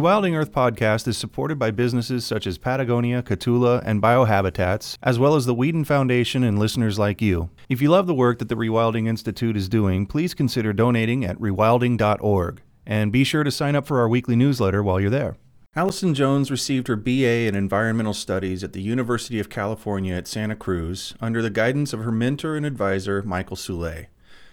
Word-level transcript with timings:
Rewilding 0.00 0.34
Earth 0.34 0.50
podcast 0.50 1.06
is 1.06 1.18
supported 1.18 1.58
by 1.58 1.70
businesses 1.70 2.24
such 2.24 2.46
as 2.46 2.56
Patagonia, 2.56 3.22
Catula, 3.22 3.82
and 3.84 4.00
Biohabitats, 4.00 4.96
as 5.02 5.18
well 5.18 5.34
as 5.34 5.44
the 5.44 5.54
Weeden 5.54 5.84
Foundation 5.84 6.42
and 6.42 6.58
listeners 6.58 6.98
like 6.98 7.20
you. 7.20 7.50
If 7.68 7.82
you 7.82 7.90
love 7.90 8.06
the 8.06 8.14
work 8.14 8.38
that 8.38 8.48
the 8.48 8.54
Rewilding 8.54 9.06
Institute 9.06 9.58
is 9.58 9.68
doing, 9.68 10.06
please 10.06 10.32
consider 10.32 10.72
donating 10.72 11.26
at 11.26 11.38
rewilding.org. 11.38 12.62
And 12.86 13.12
be 13.12 13.24
sure 13.24 13.44
to 13.44 13.50
sign 13.50 13.76
up 13.76 13.86
for 13.86 14.00
our 14.00 14.08
weekly 14.08 14.36
newsletter 14.36 14.82
while 14.82 14.98
you're 14.98 15.10
there. 15.10 15.36
Allison 15.76 16.14
Jones 16.14 16.50
received 16.50 16.88
her 16.88 16.96
BA 16.96 17.46
in 17.46 17.54
Environmental 17.54 18.14
Studies 18.14 18.64
at 18.64 18.72
the 18.72 18.80
University 18.80 19.38
of 19.38 19.50
California 19.50 20.14
at 20.14 20.26
Santa 20.26 20.56
Cruz 20.56 21.14
under 21.20 21.42
the 21.42 21.50
guidance 21.50 21.92
of 21.92 22.00
her 22.00 22.10
mentor 22.10 22.56
and 22.56 22.64
advisor, 22.64 23.22
Michael 23.22 23.54
Soule. 23.54 24.06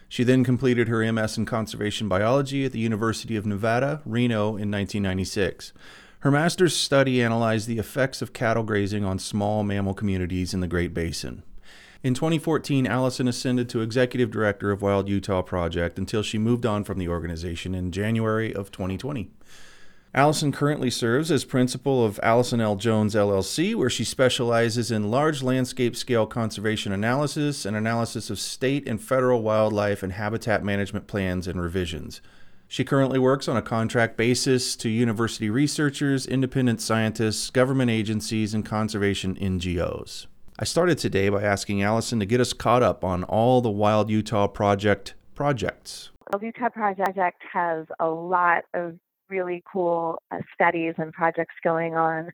She 0.10 0.24
then 0.24 0.44
completed 0.44 0.88
her 0.88 1.12
MS 1.12 1.38
in 1.38 1.46
Conservation 1.46 2.08
Biology 2.08 2.66
at 2.66 2.72
the 2.72 2.80
University 2.80 3.36
of 3.36 3.46
Nevada, 3.46 4.02
Reno 4.06 4.50
in 4.50 4.72
1996. 4.72 5.74
Her 6.22 6.32
master's 6.32 6.76
study 6.76 7.22
analyzed 7.22 7.68
the 7.68 7.78
effects 7.78 8.22
of 8.22 8.34
cattle 8.34 8.64
grazing 8.64 9.04
on 9.04 9.20
small 9.20 9.64
mammal 9.64 9.94
communities 9.94 10.54
in 10.54 10.62
the 10.62 10.68
Great 10.68 10.94
Basin. 10.94 11.44
In 12.04 12.14
2014, 12.14 12.88
Allison 12.88 13.28
ascended 13.28 13.68
to 13.70 13.82
executive 13.82 14.32
director 14.32 14.72
of 14.72 14.82
Wild 14.82 15.10
Utah 15.10 15.42
Project 15.42 15.98
until 15.98 16.24
she 16.24 16.38
moved 16.38 16.66
on 16.66 16.84
from 16.84 17.00
the 17.00 17.10
organization 17.10 17.76
in 17.76 17.92
January 17.92 18.54
of 18.54 18.72
2020. 18.72 19.30
Allison 20.14 20.52
currently 20.52 20.90
serves 20.90 21.32
as 21.32 21.46
principal 21.46 22.04
of 22.04 22.20
Allison 22.24 22.62
L. 22.62 22.76
Jones 22.76 23.14
LLC, 23.14 23.76
where 23.76 23.90
she 23.90 24.04
specializes 24.04 24.90
in 24.90 25.12
large 25.12 25.44
landscape 25.44 25.96
scale 25.96 26.26
conservation 26.26 26.92
analysis 26.92 27.66
and 27.66 27.76
analysis 27.76 28.30
of 28.30 28.40
state 28.40 28.88
and 28.88 29.02
federal 29.02 29.42
wildlife 29.42 30.02
and 30.04 30.14
habitat 30.14 30.64
management 30.64 31.08
plans 31.08 31.48
and 31.48 31.62
revisions. 31.62 32.22
She 32.70 32.84
currently 32.84 33.20
works 33.20 33.48
on 33.48 33.58
a 33.58 33.62
contract 33.62 34.18
basis 34.18 34.76
to 34.78 34.90
university 34.90 35.50
researchers, 35.50 36.26
independent 36.26 36.82
scientists, 36.82 37.50
government 37.50 37.92
agencies, 37.92 38.54
and 38.54 38.66
conservation 38.66 39.36
NGOs. 39.36 40.26
I 40.60 40.66
started 40.66 40.98
today 40.98 41.30
by 41.30 41.44
asking 41.44 41.84
Allison 41.84 42.20
to 42.20 42.26
get 42.26 42.42
us 42.42 42.54
caught 42.54 42.82
up 42.82 43.04
on 43.04 43.24
all 43.26 43.62
the 43.62 43.70
Wild 43.70 44.10
Utah 44.10 44.48
Project 44.48 45.14
projects. 45.36 46.10
Wild 46.34 46.44
Utah 46.44 46.70
Project 46.70 47.42
has 47.54 47.86
a 48.00 48.08
lot 48.08 48.64
of 48.74 48.98
really 49.30 49.64
cool 49.72 50.22
uh, 50.32 50.40
studies 50.54 50.94
and 50.98 51.14
projects 51.14 51.56
going 51.64 51.96
on. 51.96 52.30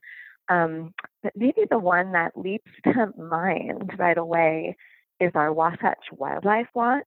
Um, 0.48 0.92
but 1.22 1.32
maybe 1.36 1.62
the 1.70 1.78
one 1.78 2.12
that 2.12 2.36
leaps 2.36 2.70
to 2.84 3.12
mind 3.16 3.92
right 3.98 4.18
away 4.18 4.76
is 5.20 5.32
our 5.34 5.52
Wasatch 5.52 6.04
Wildlife 6.12 6.68
Watch. 6.74 7.04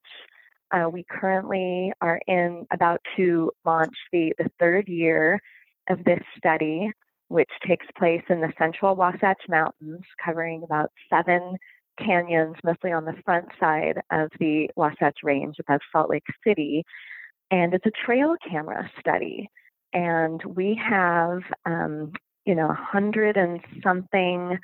Uh, 0.71 0.89
we 0.91 1.05
currently 1.09 1.93
are 2.02 2.19
in 2.27 2.65
about 2.73 2.99
to 3.15 3.52
launch 3.65 3.95
the, 4.11 4.33
the 4.38 4.49
third 4.59 4.88
year 4.88 5.39
of 5.89 6.03
this 6.03 6.21
study, 6.38 6.91
which 7.30 7.49
takes 7.65 7.85
place 7.97 8.23
in 8.30 8.41
the 8.41 8.52
central 8.58 8.95
Wasatch 8.95 9.41
Mountains, 9.47 10.04
covering 10.23 10.64
about 10.64 10.92
seven 11.09 11.58
canyons, 11.98 12.55
mostly 12.64 12.92
on 12.92 13.05
the 13.05 13.15
front 13.23 13.48
side 13.59 14.02
of 14.11 14.30
the 14.39 14.69
Wasatch 14.75 15.17
Range 15.23 15.55
above 15.59 15.80
Salt 15.92 16.09
Lake 16.09 16.25
City. 16.45 16.83
And 17.49 17.73
it's 17.73 17.86
a 17.86 18.05
trail 18.05 18.36
camera 18.49 18.89
study 18.99 19.49
and 19.97 20.43
we 20.55 20.80
have 20.87 21.41
um, 21.65 22.11
you 22.45 22.53
know 22.53 22.69
a 22.69 22.73
hundred 22.73 23.35
and 23.35 23.59
something 23.83 24.58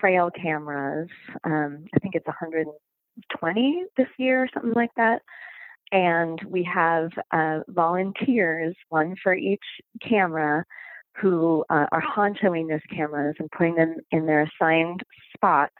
trail 0.00 0.30
cameras. 0.30 1.08
Um, 1.44 1.84
I 1.94 1.98
think 2.00 2.16
it's 2.16 2.26
120 2.26 3.84
this 3.96 4.08
year, 4.18 4.42
or 4.42 4.48
something 4.52 4.72
like 4.74 4.90
that. 4.96 5.22
And 5.92 6.40
we 6.48 6.64
have 6.64 7.10
uh, 7.30 7.60
volunteers, 7.68 8.74
one 8.88 9.14
for 9.22 9.32
each 9.34 9.62
camera, 10.02 10.64
who 11.20 11.64
uh, 11.70 11.86
are 11.92 12.02
honchoing 12.02 12.68
those 12.68 12.80
cameras 12.90 13.36
and 13.38 13.48
putting 13.52 13.76
them 13.76 13.94
in 14.10 14.26
their 14.26 14.42
assigned 14.42 15.04
spots 15.36 15.74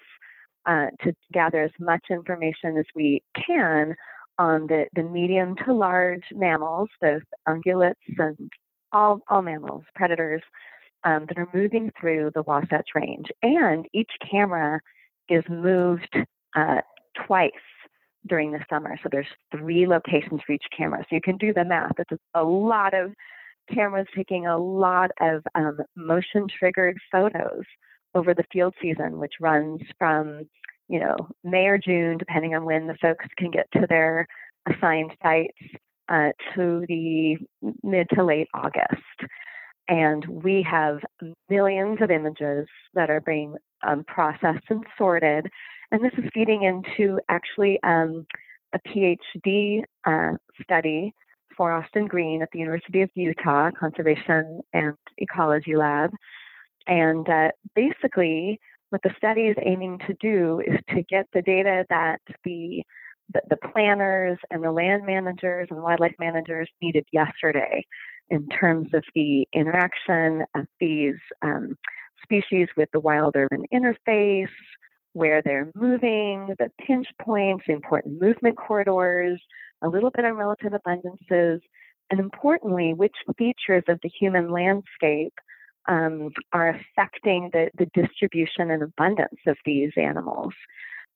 uh, 0.67 0.87
to 1.03 1.13
gather 1.33 1.63
as 1.65 1.73
much 1.81 2.05
information 2.11 2.77
as 2.79 2.85
we 2.95 3.25
can 3.35 3.97
on 4.39 4.69
the, 4.69 4.85
the 4.95 5.03
medium 5.03 5.57
to 5.65 5.73
large 5.73 6.25
mammals, 6.33 6.91
both 7.01 7.23
ungulates 7.49 7.95
and 8.19 8.51
all, 8.95 9.21
all 9.29 9.43
mammals, 9.43 9.85
predators 9.95 10.43
um, 11.05 11.27
that 11.29 11.39
are 11.39 11.49
moving 11.53 11.93
through 12.01 12.31
the 12.35 12.43
Wasatch 12.43 12.89
Range. 12.95 13.27
And 13.43 13.87
each 13.93 14.11
camera 14.31 14.81
is 15.29 15.45
moved 15.49 16.17
uh, 16.57 16.81
twice 17.27 17.51
during 18.27 18.53
the 18.53 18.65
summer. 18.71 18.99
So 19.03 19.09
there's 19.13 19.27
three 19.51 19.87
locations 19.87 20.41
for 20.47 20.53
each 20.53 20.65
camera. 20.77 21.05
So 21.11 21.17
you 21.17 21.21
can 21.21 21.37
do 21.37 21.53
the 21.53 21.65
math. 21.65 21.93
It's 21.99 22.23
a 22.35 22.43
lot 22.43 22.95
of 22.95 23.13
cameras 23.73 24.07
taking 24.17 24.47
a 24.47 24.59
lot 24.59 25.11
of 25.21 25.43
um, 25.55 25.79
motion 25.97 26.47
triggered 26.59 26.99
photos 27.11 27.65
over 28.15 28.35
the 28.35 28.45
field 28.53 28.75
season, 28.81 29.19
which 29.19 29.35
runs 29.41 29.81
from 29.99 30.49
you 30.89 31.01
know 31.01 31.17
May 31.43 31.67
or 31.67 31.79
June, 31.79 32.19
depending 32.19 32.55
on 32.55 32.65
when 32.65 32.87
the 32.87 32.97
folks 33.01 33.27
can 33.37 33.51
get 33.51 33.67
to 33.73 33.87
their 33.89 34.27
assigned 34.69 35.13
sites, 35.23 35.59
uh, 36.09 36.31
to 36.55 36.85
the 36.89 37.37
mid 37.83 38.09
to 38.15 38.25
late 38.25 38.49
August. 38.55 39.31
And 39.89 40.25
we 40.27 40.67
have 40.71 40.99
millions 41.51 41.99
of 42.01 42.11
images 42.11 42.67
that 42.95 43.11
are 43.11 43.21
being 43.21 43.55
um, 43.87 44.05
processed 44.05 44.65
and 44.71 44.85
sorted. 44.97 45.47
And 45.91 46.03
this 46.03 46.13
is 46.17 46.25
feeding 46.33 46.63
into 46.63 47.21
actually 47.29 47.79
um, 47.83 48.27
a 48.73 48.79
PhD 48.89 49.83
uh, 50.07 50.37
study 50.63 51.13
for 51.57 51.73
Austin 51.73 52.07
Green 52.07 52.43
at 52.43 52.49
the 52.53 52.59
University 52.59 53.03
of 53.03 53.11
Utah 53.15 53.71
Conservation 53.79 54.61
and 54.73 54.95
Ecology 55.19 55.77
Lab. 55.77 56.11
And 56.87 57.29
uh, 57.29 57.51
basically, 57.75 58.59
what 58.91 59.03
the 59.03 59.15
study 59.17 59.43
is 59.43 59.57
aiming 59.63 59.99
to 60.07 60.15
do 60.21 60.61
is 60.67 60.79
to 60.91 61.03
get 61.03 61.27
the 61.33 61.43
data 61.43 61.85
that 61.91 62.21
the 62.45 62.83
the, 63.33 63.41
the 63.51 63.57
planners 63.57 64.39
and 64.51 64.63
the 64.63 64.73
land 64.73 65.05
managers 65.07 65.69
and 65.71 65.83
wildlife 65.83 66.15
managers 66.19 66.69
needed 66.83 67.05
yesterday 67.13 67.85
in 68.31 68.49
terms 68.49 68.89
of 68.95 69.05
the 69.15 69.47
interaction 69.53 70.45
of 70.55 70.67
these 70.81 71.17
um, 71.43 71.77
species 72.23 72.69
with 72.77 72.89
the 72.93 73.01
wild 73.01 73.35
urban 73.37 73.65
interface, 73.73 74.49
where 75.13 75.43
they're 75.43 75.71
moving, 75.75 76.55
the 76.59 76.71
pinch 76.85 77.07
points, 77.21 77.65
important 77.69 78.21
movement 78.21 78.57
corridors, 78.57 79.41
a 79.83 79.89
little 79.89 80.11
bit 80.11 80.25
on 80.25 80.35
relative 80.35 80.73
abundances, 80.73 81.61
and 82.11 82.21
importantly, 82.21 82.95
which 82.95 83.15
features 83.39 83.85
of 83.89 83.99
the 84.03 84.09
human 84.09 84.51
landscape 84.51 85.35
um, 85.89 86.31
are 86.53 86.71
affecting 86.71 87.51
the, 87.53 87.71
the 87.79 87.87
distribution 87.95 88.71
and 88.71 88.83
abundance 88.83 89.41
of 89.47 89.57
these 89.65 89.93
animals. 89.97 90.53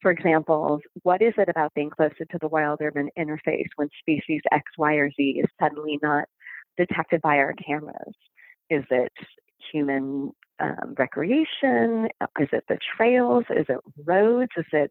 For 0.01 0.11
example, 0.11 0.81
what 1.03 1.23
is 1.23 1.35
it 1.39 1.49
about 1.49 1.75
being 1.75 1.91
closer 1.91 2.25
to 2.31 2.39
the 2.41 2.49
wild 2.49 2.81
urban 2.81 3.11
interface 3.19 3.69
when 3.77 3.89
species 3.99 4.41
X, 4.53 4.65
Y, 4.79 4.95
or 4.95 5.11
Z 5.11 5.41
is 5.43 5.51
suddenly 5.61 5.99
not 6.03 6.27
detected 6.77 7.21
by 7.21 7.39
our 7.39 7.55
cameras? 7.55 8.15
Is 8.71 8.85
it 8.91 9.13
human 9.73 10.31
um, 10.61 10.95
recreation? 10.97 12.09
Is 12.39 12.49
it 12.53 12.65
the 12.69 12.79
trails? 12.97 13.45
Is 13.51 13.67
it 13.69 13.81
roads? 14.05 14.53
Is 14.57 14.67
it 14.73 14.91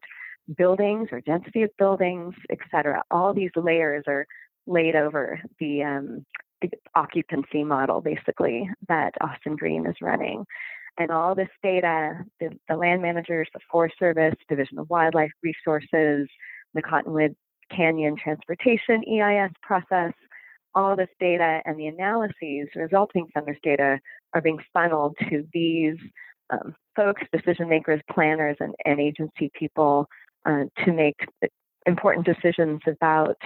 buildings 0.57 1.09
or 1.11 1.21
density 1.21 1.63
of 1.63 1.69
buildings, 1.77 2.33
et 2.49 2.59
cetera? 2.69 3.01
All 3.09 3.33
these 3.33 3.51
layers 3.55 4.03
are 4.07 4.25
laid 4.65 4.95
over 4.95 5.39
the, 5.59 5.83
um, 5.83 6.25
the 6.61 6.69
occupancy 6.95 7.63
model, 7.63 8.01
basically, 8.01 8.69
that 8.89 9.13
Austin 9.21 9.55
Green 9.55 9.85
is 9.85 9.95
running 10.01 10.45
and 10.97 11.11
all 11.11 11.35
this 11.35 11.49
data, 11.61 12.23
the, 12.39 12.49
the, 12.67 12.75
land 12.75 13.01
managers, 13.01 13.47
the 13.53 13.59
Forest 13.71 13.95
Service, 13.99 14.35
Division 14.49 14.79
of 14.79 14.89
Wildlife 14.89 15.31
Resources, 15.43 16.27
the 16.73 16.81
Cottonwood 16.81 17.35
Canyon 17.75 18.15
Transportation 18.21 19.03
EIS 19.07 19.51
process, 19.61 20.13
all 20.75 20.95
this 20.95 21.09
data 21.19 21.61
and 21.65 21.79
the 21.79 21.87
analyses 21.87 22.69
resulting 22.75 23.27
from 23.33 23.45
this 23.45 23.57
data 23.63 23.99
are 24.33 24.41
being 24.41 24.59
funneled 24.73 25.15
to 25.29 25.43
these 25.53 25.97
um, 26.51 26.75
folks, 26.95 27.23
decision 27.31 27.67
makers, 27.67 28.01
planners, 28.11 28.57
and, 28.59 28.73
and 28.85 28.99
agency 28.99 29.51
people 29.53 30.07
uh, 30.45 30.63
to 30.85 30.93
make 30.93 31.17
important 31.85 32.25
decisions 32.25 32.79
about 32.87 33.37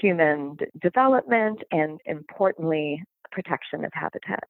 human 0.00 0.56
development 0.80 1.62
and, 1.70 2.00
importantly, 2.06 3.02
protection 3.30 3.84
of 3.84 3.90
habitat. 3.92 4.44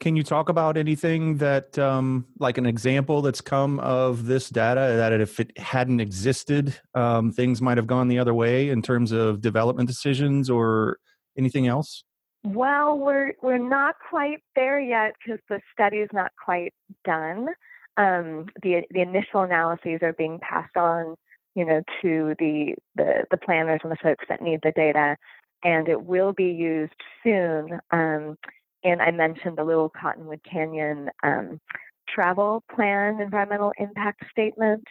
Can 0.00 0.16
you 0.16 0.22
talk 0.22 0.48
about 0.48 0.76
anything 0.76 1.38
that, 1.38 1.78
um, 1.78 2.26
like 2.38 2.58
an 2.58 2.66
example 2.66 3.22
that's 3.22 3.40
come 3.40 3.78
of 3.80 4.26
this 4.26 4.48
data 4.48 4.94
that 4.96 5.12
if 5.12 5.40
it 5.40 5.56
hadn't 5.58 6.00
existed, 6.00 6.78
um, 6.94 7.32
things 7.32 7.60
might 7.60 7.76
have 7.76 7.86
gone 7.86 8.08
the 8.08 8.18
other 8.18 8.34
way 8.34 8.68
in 8.68 8.82
terms 8.82 9.12
of 9.12 9.40
development 9.40 9.88
decisions 9.88 10.50
or 10.50 10.98
anything 11.36 11.66
else? 11.66 12.04
Well, 12.44 12.98
we're 12.98 13.32
we're 13.42 13.58
not 13.58 13.96
quite 14.08 14.38
there 14.54 14.80
yet 14.80 15.14
because 15.18 15.40
the 15.48 15.60
study 15.72 15.98
is 15.98 16.10
not 16.12 16.30
quite 16.42 16.72
done. 17.04 17.48
Um, 17.96 18.46
the 18.62 18.82
the 18.90 19.00
initial 19.00 19.42
analyses 19.42 20.00
are 20.02 20.12
being 20.12 20.38
passed 20.40 20.76
on, 20.76 21.16
you 21.54 21.64
know, 21.64 21.82
to 22.02 22.34
the, 22.38 22.74
the 22.94 23.24
the 23.30 23.36
planners 23.36 23.80
and 23.82 23.90
the 23.90 23.96
folks 24.02 24.24
that 24.28 24.40
need 24.40 24.60
the 24.62 24.72
data, 24.72 25.16
and 25.64 25.88
it 25.88 26.04
will 26.04 26.32
be 26.32 26.44
used 26.50 26.94
soon. 27.24 27.80
Um, 27.90 28.36
and 28.84 29.02
I 29.02 29.10
mentioned 29.10 29.58
the 29.58 29.64
Little 29.64 29.90
Cottonwood 29.90 30.40
Canyon 30.50 31.10
um, 31.22 31.60
travel 32.08 32.62
plan 32.74 33.20
environmental 33.20 33.72
impact 33.78 34.24
statement. 34.30 34.84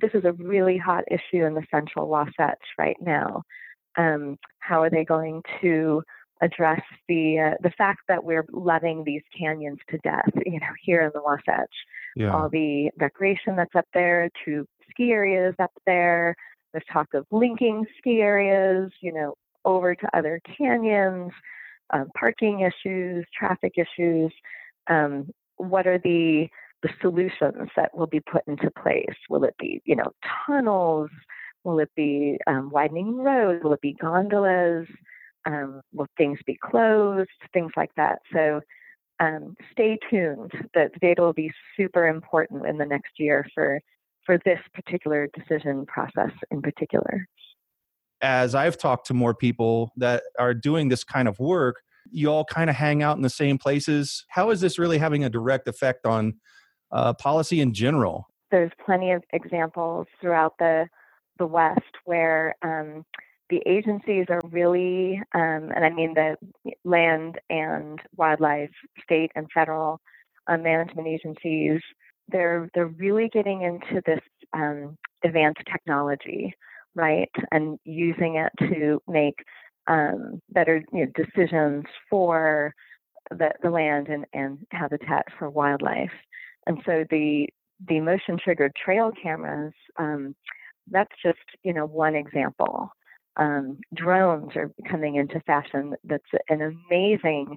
This 0.00 0.10
is 0.14 0.24
a 0.24 0.32
really 0.32 0.78
hot 0.78 1.04
issue 1.10 1.44
in 1.44 1.54
the 1.54 1.66
central 1.70 2.08
Wasatch 2.08 2.62
right 2.78 2.96
now. 3.00 3.42
Um, 3.96 4.38
how 4.60 4.82
are 4.82 4.90
they 4.90 5.04
going 5.04 5.42
to 5.60 6.02
address 6.40 6.80
the 7.08 7.38
uh, 7.38 7.56
the 7.62 7.72
fact 7.76 8.00
that 8.08 8.24
we're 8.24 8.46
letting 8.52 9.04
these 9.04 9.22
canyons 9.38 9.78
to 9.90 9.98
death? 9.98 10.30
You 10.46 10.60
know, 10.60 10.72
here 10.82 11.02
in 11.02 11.10
the 11.14 11.22
Wasatch, 11.22 11.74
yeah. 12.16 12.34
all 12.34 12.48
the 12.48 12.90
recreation 12.98 13.56
that's 13.56 13.74
up 13.74 13.86
there 13.94 14.30
to 14.44 14.66
ski 14.90 15.12
areas 15.12 15.54
up 15.58 15.72
there. 15.86 16.34
There's 16.72 16.84
talk 16.90 17.08
of 17.14 17.26
linking 17.30 17.84
ski 17.98 18.20
areas, 18.20 18.90
you 19.00 19.12
know, 19.12 19.34
over 19.64 19.94
to 19.94 20.16
other 20.16 20.40
canyons 20.56 21.32
um, 21.92 22.08
parking 22.18 22.60
issues, 22.60 23.26
traffic 23.36 23.74
issues. 23.76 24.32
Um, 24.88 25.30
what 25.56 25.86
are 25.86 25.98
the 25.98 26.48
the 26.82 26.90
solutions 27.00 27.68
that 27.76 27.96
will 27.96 28.08
be 28.08 28.20
put 28.20 28.42
into 28.48 28.70
place? 28.82 29.16
Will 29.30 29.44
it 29.44 29.54
be, 29.58 29.80
you 29.84 29.94
know, 29.94 30.12
tunnels? 30.46 31.10
Will 31.62 31.78
it 31.78 31.90
be 31.94 32.38
um, 32.48 32.70
widening 32.70 33.18
roads? 33.18 33.62
Will 33.62 33.74
it 33.74 33.80
be 33.80 33.92
gondolas? 33.92 34.88
Um, 35.46 35.80
will 35.92 36.08
things 36.18 36.40
be 36.44 36.58
closed? 36.60 37.30
Things 37.52 37.70
like 37.76 37.92
that. 37.96 38.18
So 38.32 38.60
um, 39.20 39.54
stay 39.70 39.96
tuned. 40.10 40.50
The, 40.74 40.90
the 40.92 40.98
data 41.00 41.22
will 41.22 41.32
be 41.32 41.52
super 41.76 42.08
important 42.08 42.66
in 42.66 42.78
the 42.78 42.86
next 42.86 43.12
year 43.18 43.46
for 43.54 43.80
for 44.26 44.38
this 44.44 44.60
particular 44.72 45.28
decision 45.34 45.84
process 45.86 46.30
in 46.52 46.62
particular 46.62 47.26
as 48.22 48.54
I've 48.54 48.78
talked 48.78 49.06
to 49.08 49.14
more 49.14 49.34
people 49.34 49.92
that 49.96 50.22
are 50.38 50.54
doing 50.54 50.88
this 50.88 51.04
kind 51.04 51.28
of 51.28 51.38
work, 51.38 51.82
you 52.10 52.28
all 52.28 52.44
kind 52.44 52.70
of 52.70 52.76
hang 52.76 53.02
out 53.02 53.16
in 53.16 53.22
the 53.22 53.30
same 53.30 53.58
places. 53.58 54.24
How 54.28 54.50
is 54.50 54.60
this 54.60 54.78
really 54.78 54.98
having 54.98 55.24
a 55.24 55.30
direct 55.30 55.68
effect 55.68 56.06
on 56.06 56.34
uh, 56.92 57.14
policy 57.14 57.60
in 57.60 57.74
general? 57.74 58.28
There's 58.50 58.70
plenty 58.84 59.12
of 59.12 59.22
examples 59.32 60.06
throughout 60.20 60.54
the 60.58 60.86
the 61.38 61.46
West 61.46 61.80
where 62.04 62.54
um, 62.62 63.04
the 63.48 63.62
agencies 63.66 64.26
are 64.28 64.40
really, 64.50 65.20
um, 65.34 65.72
and 65.74 65.84
I 65.84 65.90
mean 65.90 66.14
the 66.14 66.36
land 66.84 67.40
and 67.48 67.98
wildlife, 68.16 68.70
state 69.02 69.32
and 69.34 69.48
federal 69.52 70.00
uh, 70.46 70.58
management 70.58 71.08
agencies, 71.08 71.80
they're 72.28 72.68
they're 72.74 72.86
really 72.86 73.28
getting 73.32 73.62
into 73.62 74.02
this 74.06 74.20
um, 74.52 74.96
advanced 75.24 75.62
technology 75.70 76.54
right? 76.94 77.30
And 77.50 77.78
using 77.84 78.36
it 78.36 78.52
to 78.68 79.00
make 79.08 79.36
um, 79.86 80.40
better 80.50 80.82
you 80.92 81.06
know, 81.06 81.12
decisions 81.14 81.84
for 82.08 82.74
the, 83.30 83.50
the 83.62 83.70
land 83.70 84.08
and, 84.08 84.26
and 84.32 84.58
habitat 84.70 85.26
for 85.38 85.50
wildlife. 85.50 86.12
And 86.66 86.78
so 86.86 87.04
the 87.10 87.48
the 87.88 87.98
motion 87.98 88.38
triggered 88.38 88.72
trail 88.76 89.10
cameras, 89.20 89.72
um, 89.98 90.36
that's 90.90 91.10
just 91.24 91.38
you 91.64 91.72
know 91.72 91.86
one 91.86 92.14
example. 92.14 92.90
Um, 93.36 93.78
drones 93.94 94.52
are 94.56 94.70
coming 94.88 95.16
into 95.16 95.40
fashion. 95.40 95.94
That's 96.04 96.22
an 96.48 96.60
amazing 96.90 97.56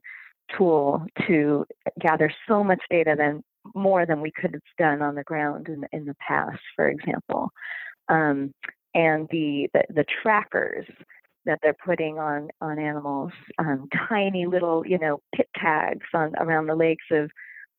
tool 0.58 1.06
to 1.28 1.66
gather 2.00 2.32
so 2.48 2.64
much 2.64 2.82
data 2.90 3.16
than 3.18 3.44
more 3.74 4.06
than 4.06 4.22
we 4.22 4.32
could 4.32 4.54
have 4.54 4.62
done 4.78 5.02
on 5.02 5.16
the 5.16 5.24
ground 5.24 5.68
in, 5.68 5.86
in 5.92 6.06
the 6.06 6.16
past, 6.26 6.62
for 6.76 6.88
example. 6.88 7.50
Um, 8.10 8.54
and 8.96 9.28
the, 9.30 9.68
the, 9.74 9.84
the 9.94 10.06
trackers 10.24 10.88
that 11.46 11.60
they're 11.62 11.76
putting 11.86 12.18
on 12.18 12.50
on 12.60 12.80
animals, 12.80 13.32
um, 13.60 13.88
tiny 14.10 14.48
little 14.48 14.84
you 14.88 14.98
know 14.98 15.20
pit 15.36 15.48
tags 15.56 16.08
on 16.14 16.34
around 16.40 16.66
the 16.66 16.76
legs 16.76 17.04
of 17.12 17.30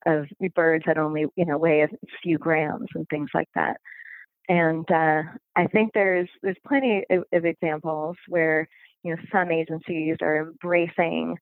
of 0.07 0.27
birds 0.55 0.85
that 0.87 0.99
only 0.99 1.27
you 1.35 1.45
know 1.45 1.59
weigh 1.59 1.83
a 1.83 1.89
few 2.23 2.39
grams 2.39 2.89
and 2.95 3.07
things 3.09 3.31
like 3.35 3.49
that. 3.55 3.79
And 4.49 4.89
uh, 4.91 5.23
I 5.57 5.67
think 5.67 5.91
there's 5.93 6.29
there's 6.43 6.57
plenty 6.67 7.05
of, 7.11 7.25
of, 7.33 7.45
examples 7.45 8.17
where 8.29 8.69
you 9.03 9.11
know 9.11 9.21
some 9.33 9.51
agencies 9.51 10.17
are 10.23 10.37
embracing 10.43 11.37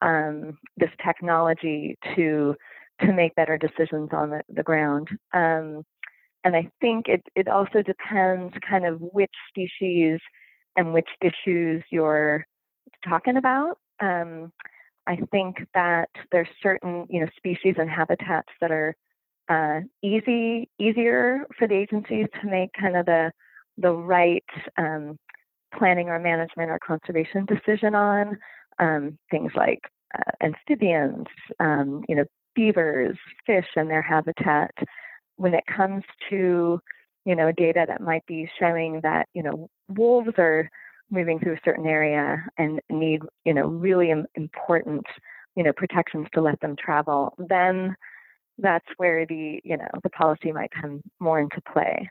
um, 0.00 0.56
this 0.78 0.90
technology 1.04 1.98
to 2.14 2.54
to 3.02 3.12
make 3.12 3.34
better 3.34 3.58
decisions 3.58 4.08
on 4.12 4.30
the, 4.30 4.40
the 4.48 4.62
ground. 4.62 5.08
Um, 5.34 5.82
and 6.46 6.54
I 6.54 6.70
think 6.80 7.08
it, 7.08 7.24
it 7.34 7.48
also 7.48 7.82
depends 7.82 8.54
kind 8.70 8.86
of 8.86 9.00
which 9.00 9.32
species 9.48 10.20
and 10.76 10.94
which 10.94 11.08
issues 11.20 11.82
you're 11.90 12.46
talking 13.06 13.36
about. 13.36 13.78
Um, 14.00 14.52
I 15.08 15.16
think 15.32 15.56
that 15.74 16.08
there's 16.30 16.46
certain 16.62 17.04
you 17.10 17.20
know 17.20 17.26
species 17.36 17.74
and 17.78 17.90
habitats 17.90 18.48
that 18.60 18.70
are 18.70 18.94
uh, 19.48 19.80
easy 20.04 20.70
easier 20.78 21.46
for 21.58 21.66
the 21.66 21.74
agencies 21.74 22.26
to 22.40 22.48
make 22.48 22.70
kind 22.80 22.96
of 22.96 23.06
the 23.06 23.32
the 23.78 23.92
right 23.92 24.44
um, 24.78 25.18
planning 25.76 26.08
or 26.08 26.20
management 26.20 26.70
or 26.70 26.78
conservation 26.78 27.44
decision 27.46 27.96
on 27.96 28.38
um, 28.78 29.18
things 29.32 29.50
like 29.56 29.80
uh, 30.16 30.44
amphibians, 30.46 31.26
um, 31.58 32.04
you 32.08 32.14
know, 32.14 32.24
beavers, 32.54 33.16
fish, 33.44 33.66
and 33.74 33.90
their 33.90 34.02
habitat 34.02 34.70
when 35.36 35.54
it 35.54 35.64
comes 35.66 36.02
to 36.30 36.80
you 37.24 37.34
know 37.36 37.52
data 37.52 37.84
that 37.86 38.00
might 38.00 38.24
be 38.26 38.48
showing 38.58 39.00
that 39.02 39.28
you 39.34 39.42
know 39.42 39.68
wolves 39.88 40.32
are 40.38 40.70
moving 41.10 41.38
through 41.38 41.54
a 41.54 41.60
certain 41.64 41.86
area 41.86 42.44
and 42.58 42.80
need 42.90 43.20
you 43.44 43.54
know 43.54 43.66
really 43.66 44.12
important 44.34 45.04
you 45.54 45.62
know 45.62 45.72
protections 45.72 46.26
to 46.34 46.40
let 46.40 46.60
them 46.60 46.74
travel 46.76 47.34
then 47.48 47.94
that's 48.58 48.86
where 48.96 49.26
the 49.26 49.60
you 49.64 49.76
know 49.76 49.88
the 50.02 50.10
policy 50.10 50.52
might 50.52 50.70
come 50.70 51.02
more 51.20 51.40
into 51.40 51.60
play. 51.72 52.08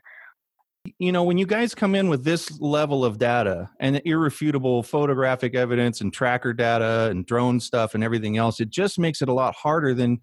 You 0.98 1.10
know 1.10 1.24
when 1.24 1.38
you 1.38 1.46
guys 1.46 1.74
come 1.74 1.94
in 1.94 2.08
with 2.08 2.24
this 2.24 2.60
level 2.60 3.04
of 3.04 3.18
data 3.18 3.68
and 3.80 4.00
irrefutable 4.04 4.82
photographic 4.84 5.54
evidence 5.54 6.00
and 6.00 6.12
tracker 6.12 6.52
data 6.52 7.08
and 7.10 7.26
drone 7.26 7.58
stuff 7.58 7.94
and 7.94 8.04
everything 8.04 8.36
else 8.36 8.60
it 8.60 8.70
just 8.70 8.98
makes 8.98 9.20
it 9.20 9.28
a 9.28 9.32
lot 9.32 9.54
harder 9.56 9.94
than 9.94 10.20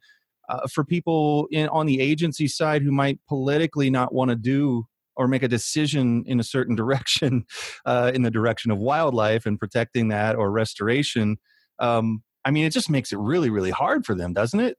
uh, 0.49 0.67
for 0.71 0.83
people 0.83 1.47
in, 1.51 1.67
on 1.69 1.85
the 1.85 1.99
agency 1.99 2.47
side 2.47 2.81
who 2.81 2.91
might 2.91 3.19
politically 3.27 3.89
not 3.89 4.13
want 4.13 4.29
to 4.29 4.35
do 4.35 4.85
or 5.15 5.27
make 5.27 5.43
a 5.43 5.47
decision 5.47 6.23
in 6.25 6.39
a 6.39 6.43
certain 6.43 6.75
direction, 6.83 7.45
uh, 7.85 8.11
in 8.13 8.23
the 8.23 8.31
direction 8.31 8.71
of 8.71 8.77
wildlife 8.77 9.45
and 9.45 9.59
protecting 9.59 10.09
that 10.09 10.35
or 10.35 10.51
restoration. 10.51 11.37
Um, 11.79 12.23
I 12.45 12.51
mean, 12.51 12.65
it 12.65 12.71
just 12.71 12.89
makes 12.89 13.13
it 13.13 13.19
really, 13.19 13.49
really 13.49 13.71
hard 13.71 14.05
for 14.05 14.15
them, 14.15 14.33
doesn't 14.33 14.59
it? 14.59 14.77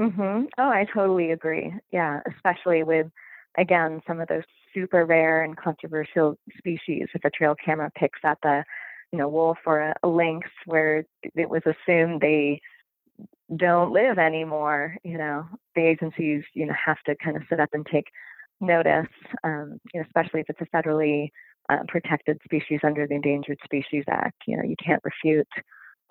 Mm-hmm. 0.00 0.44
Oh, 0.58 0.68
I 0.68 0.86
totally 0.92 1.32
agree. 1.32 1.72
Yeah, 1.92 2.20
especially 2.34 2.82
with 2.82 3.06
again 3.58 4.00
some 4.06 4.20
of 4.20 4.28
those 4.28 4.42
super 4.74 5.04
rare 5.04 5.42
and 5.42 5.56
controversial 5.56 6.36
species. 6.56 7.08
If 7.14 7.24
a 7.24 7.30
trail 7.30 7.54
camera 7.62 7.90
picks 7.96 8.20
up 8.24 8.38
a, 8.44 8.64
you 9.12 9.18
know, 9.18 9.28
wolf 9.28 9.58
or 9.66 9.80
a, 9.80 9.94
a 10.02 10.08
lynx, 10.08 10.48
where 10.66 11.04
it 11.22 11.48
was 11.48 11.62
assumed 11.66 12.20
they 12.20 12.60
don't 13.56 13.92
live 13.92 14.18
anymore, 14.18 14.96
you 15.04 15.18
know, 15.18 15.46
the 15.74 15.82
agencies, 15.82 16.42
you 16.54 16.66
know, 16.66 16.74
have 16.86 16.98
to 17.06 17.14
kind 17.22 17.36
of 17.36 17.42
sit 17.48 17.60
up 17.60 17.70
and 17.72 17.86
take 17.90 18.06
notice, 18.60 19.08
um, 19.44 19.78
you 19.92 20.00
know, 20.00 20.06
especially 20.06 20.40
if 20.40 20.46
it's 20.48 20.60
a 20.60 20.76
federally 20.76 21.30
uh, 21.68 21.78
protected 21.88 22.38
species 22.44 22.80
under 22.82 23.06
the 23.06 23.14
Endangered 23.14 23.58
Species 23.64 24.04
Act. 24.08 24.36
You 24.46 24.56
know, 24.56 24.62
you 24.62 24.76
can't 24.84 25.02
refute 25.04 25.48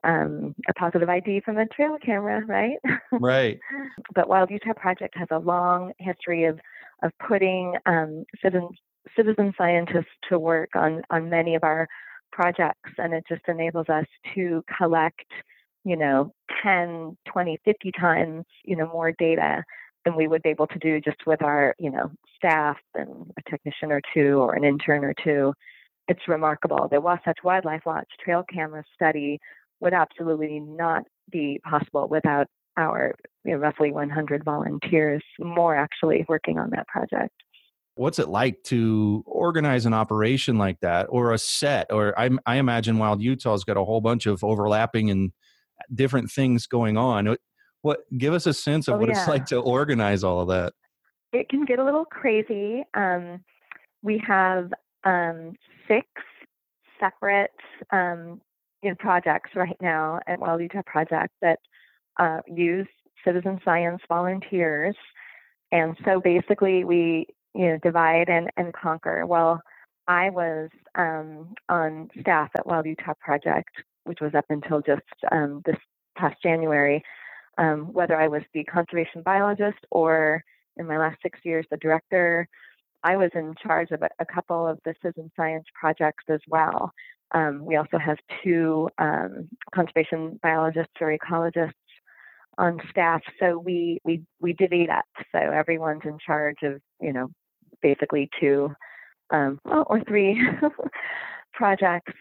um, 0.04 0.56
a 0.70 0.74
positive 0.74 1.10
ID 1.10 1.42
from 1.42 1.58
a 1.58 1.68
trail 1.68 1.98
camera, 2.04 2.44
right? 2.46 2.78
Right. 3.12 3.60
but 4.16 4.28
Wild 4.28 4.50
Utah 4.50 4.74
Project 4.74 5.16
has 5.18 5.28
a 5.32 5.40
long 5.40 5.94
history 6.00 6.46
of 6.46 6.60
of 7.04 7.12
putting 7.28 7.76
um, 7.86 8.26
citizen 8.42 8.70
citizen 9.16 9.54
scientists 9.58 10.14
to 10.30 10.38
work 10.38 10.70
on 10.76 11.02
on 11.10 11.30
many 11.30 11.56
of 11.56 11.64
our 11.64 11.88
projects, 12.32 12.92
and 12.98 13.14
it 13.14 13.24
just 13.28 13.42
enables 13.48 13.90
us 13.90 14.06
to 14.36 14.64
collect 14.78 15.26
you 15.84 15.98
know, 15.98 16.32
10, 16.64 17.18
20, 17.32 17.60
50 17.66 17.92
times, 18.00 18.46
you 18.64 18.76
know, 18.76 18.88
more 18.88 19.12
data 19.18 19.64
than 20.06 20.16
we 20.16 20.28
would 20.28 20.42
be 20.42 20.50
able 20.50 20.68
to 20.68 20.80
do 20.80 21.00
just 21.00 21.18
with 21.26 21.42
our, 21.44 21.76
you 21.80 21.92
know, 21.92 22.12
staff 22.36 22.78
and 22.96 23.32
a 23.38 23.50
technician 23.50 23.92
or 23.92 24.02
two 24.14 24.40
or 24.40 24.56
an 24.56 24.64
intern 24.64 25.04
or 25.04 25.14
two. 25.24 25.54
It's 26.08 26.28
remarkable. 26.28 26.88
The 26.90 27.00
Wasatch 27.00 27.38
Wildlife 27.44 27.84
Watch 27.86 28.08
trail 28.24 28.44
camera 28.52 28.84
study 28.96 29.40
would 29.80 29.94
absolutely 29.94 30.60
not 30.60 31.04
be 31.32 31.60
possible 31.64 32.08
without 32.08 32.48
our 32.78 33.16
you 33.44 33.54
know, 33.54 33.58
roughly 33.58 33.92
100 33.92 34.44
volunteers, 34.44 35.24
more 35.40 35.76
actually, 35.76 36.26
working 36.28 36.58
on 36.60 36.70
that 36.72 36.88
project. 36.88 37.34
What's 37.96 38.20
it 38.20 38.30
like 38.30 38.64
to 38.64 39.24
organize 39.26 39.86
an 39.86 39.94
operation 39.94 40.58
like 40.58 40.80
that, 40.80 41.08
or 41.10 41.34
a 41.34 41.38
set? 41.38 41.92
Or 41.92 42.18
I, 42.18 42.30
I 42.46 42.56
imagine 42.56 42.98
Wild 42.98 43.22
Utah's 43.22 43.64
got 43.64 43.78
a 43.78 43.84
whole 43.84 44.02
bunch 44.02 44.26
of 44.26 44.44
overlapping 44.44 45.10
and 45.10 45.32
different 45.94 46.32
things 46.32 46.68
going 46.68 46.98
on. 46.98 47.36
What 47.82 48.02
give 48.18 48.34
us 48.34 48.46
a 48.46 48.54
sense 48.54 48.88
of 48.88 48.96
oh, 48.96 48.98
what 49.00 49.10
yeah. 49.10 49.20
it's 49.20 49.28
like 49.28 49.46
to 49.48 49.58
organize 49.58 50.24
all 50.24 50.42
of 50.42 50.48
that? 50.50 50.74
It 51.34 51.50
can 51.50 51.66
get 51.66 51.80
a 51.80 51.84
little 51.84 52.06
crazy. 52.06 52.84
Um, 52.94 53.44
we 54.04 54.22
have 54.28 54.72
um, 55.04 55.54
six 55.88 56.06
separate 57.00 57.52
um, 57.92 58.42
you 58.84 58.90
know, 58.90 58.96
projects 59.00 59.52
right 59.56 59.78
now 59.82 60.20
at 60.28 60.40
Wild 60.40 60.62
Utah 60.62 60.82
Project 60.86 61.34
that 61.42 61.60
uh, 62.20 62.40
use 62.48 62.88
citizen 63.26 63.60
science 63.64 64.02
volunteers. 64.08 64.96
And 65.72 65.96
so 66.06 66.20
basically, 66.20 66.84
we 66.84 67.28
you 67.54 67.68
know 67.68 67.80
divide 67.82 68.30
and, 68.30 68.50
and 68.58 68.74
conquer. 68.74 69.26
Well, 69.26 69.62
I 70.08 70.30
was 70.30 70.70
um, 70.96 71.54
on 71.70 72.10
staff 72.20 72.50
at 72.58 72.66
Wild 72.66 72.86
Utah 72.86 73.14
Project, 73.20 73.70
which 74.06 74.20
was 74.22 74.34
up 74.36 74.46
until 74.50 74.82
just 74.82 75.02
um, 75.32 75.62
this 75.66 75.78
past 76.18 76.42
January. 76.42 77.04
Um, 77.58 77.94
whether 77.94 78.16
I 78.16 78.28
was 78.28 78.44
the 78.54 78.64
conservation 78.64 79.22
biologist 79.24 79.80
or 79.92 80.44
in 80.78 80.88
my 80.88 80.98
last 80.98 81.18
six 81.22 81.40
years 81.44 81.66
the 81.70 81.78
director, 81.78 82.48
I 83.04 83.18
was 83.18 83.30
in 83.34 83.54
charge 83.62 83.92
of 83.92 84.02
a, 84.02 84.10
a 84.20 84.26
couple 84.26 84.68
of 84.68 84.80
the 84.86 84.94
citizen 85.02 85.32
science 85.36 85.66
projects 85.80 86.24
as 86.30 86.40
well. 86.48 86.92
Um, 87.34 87.66
we 87.66 87.76
also 87.76 87.98
have 87.98 88.18
two 88.44 88.90
um, 88.98 89.50
conservation 89.74 90.40
biologists 90.44 90.94
or 91.00 91.18
ecologists 91.18 91.74
on 92.58 92.80
staff, 92.90 93.22
so 93.40 93.58
we 93.58 94.00
we 94.04 94.22
we 94.40 94.54
divvied 94.54 94.90
up. 94.90 95.06
So 95.32 95.40
everyone's 95.40 96.02
in 96.04 96.18
charge 96.26 96.58
of 96.64 96.82
you 97.02 97.14
know 97.14 97.30
basically 97.82 98.30
two 98.40 98.74
um, 99.32 99.60
well, 99.64 99.86
or 99.90 100.04
three 100.04 100.42
projects. 101.54 102.14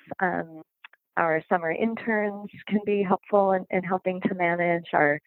Our 1.16 1.42
summer 1.48 1.70
interns 1.70 2.50
can 2.68 2.80
be 2.86 3.02
helpful 3.02 3.52
in, 3.52 3.66
in 3.70 3.82
helping 3.82 4.20
to 4.22 4.34
manage 4.34 4.86
our 4.92 5.20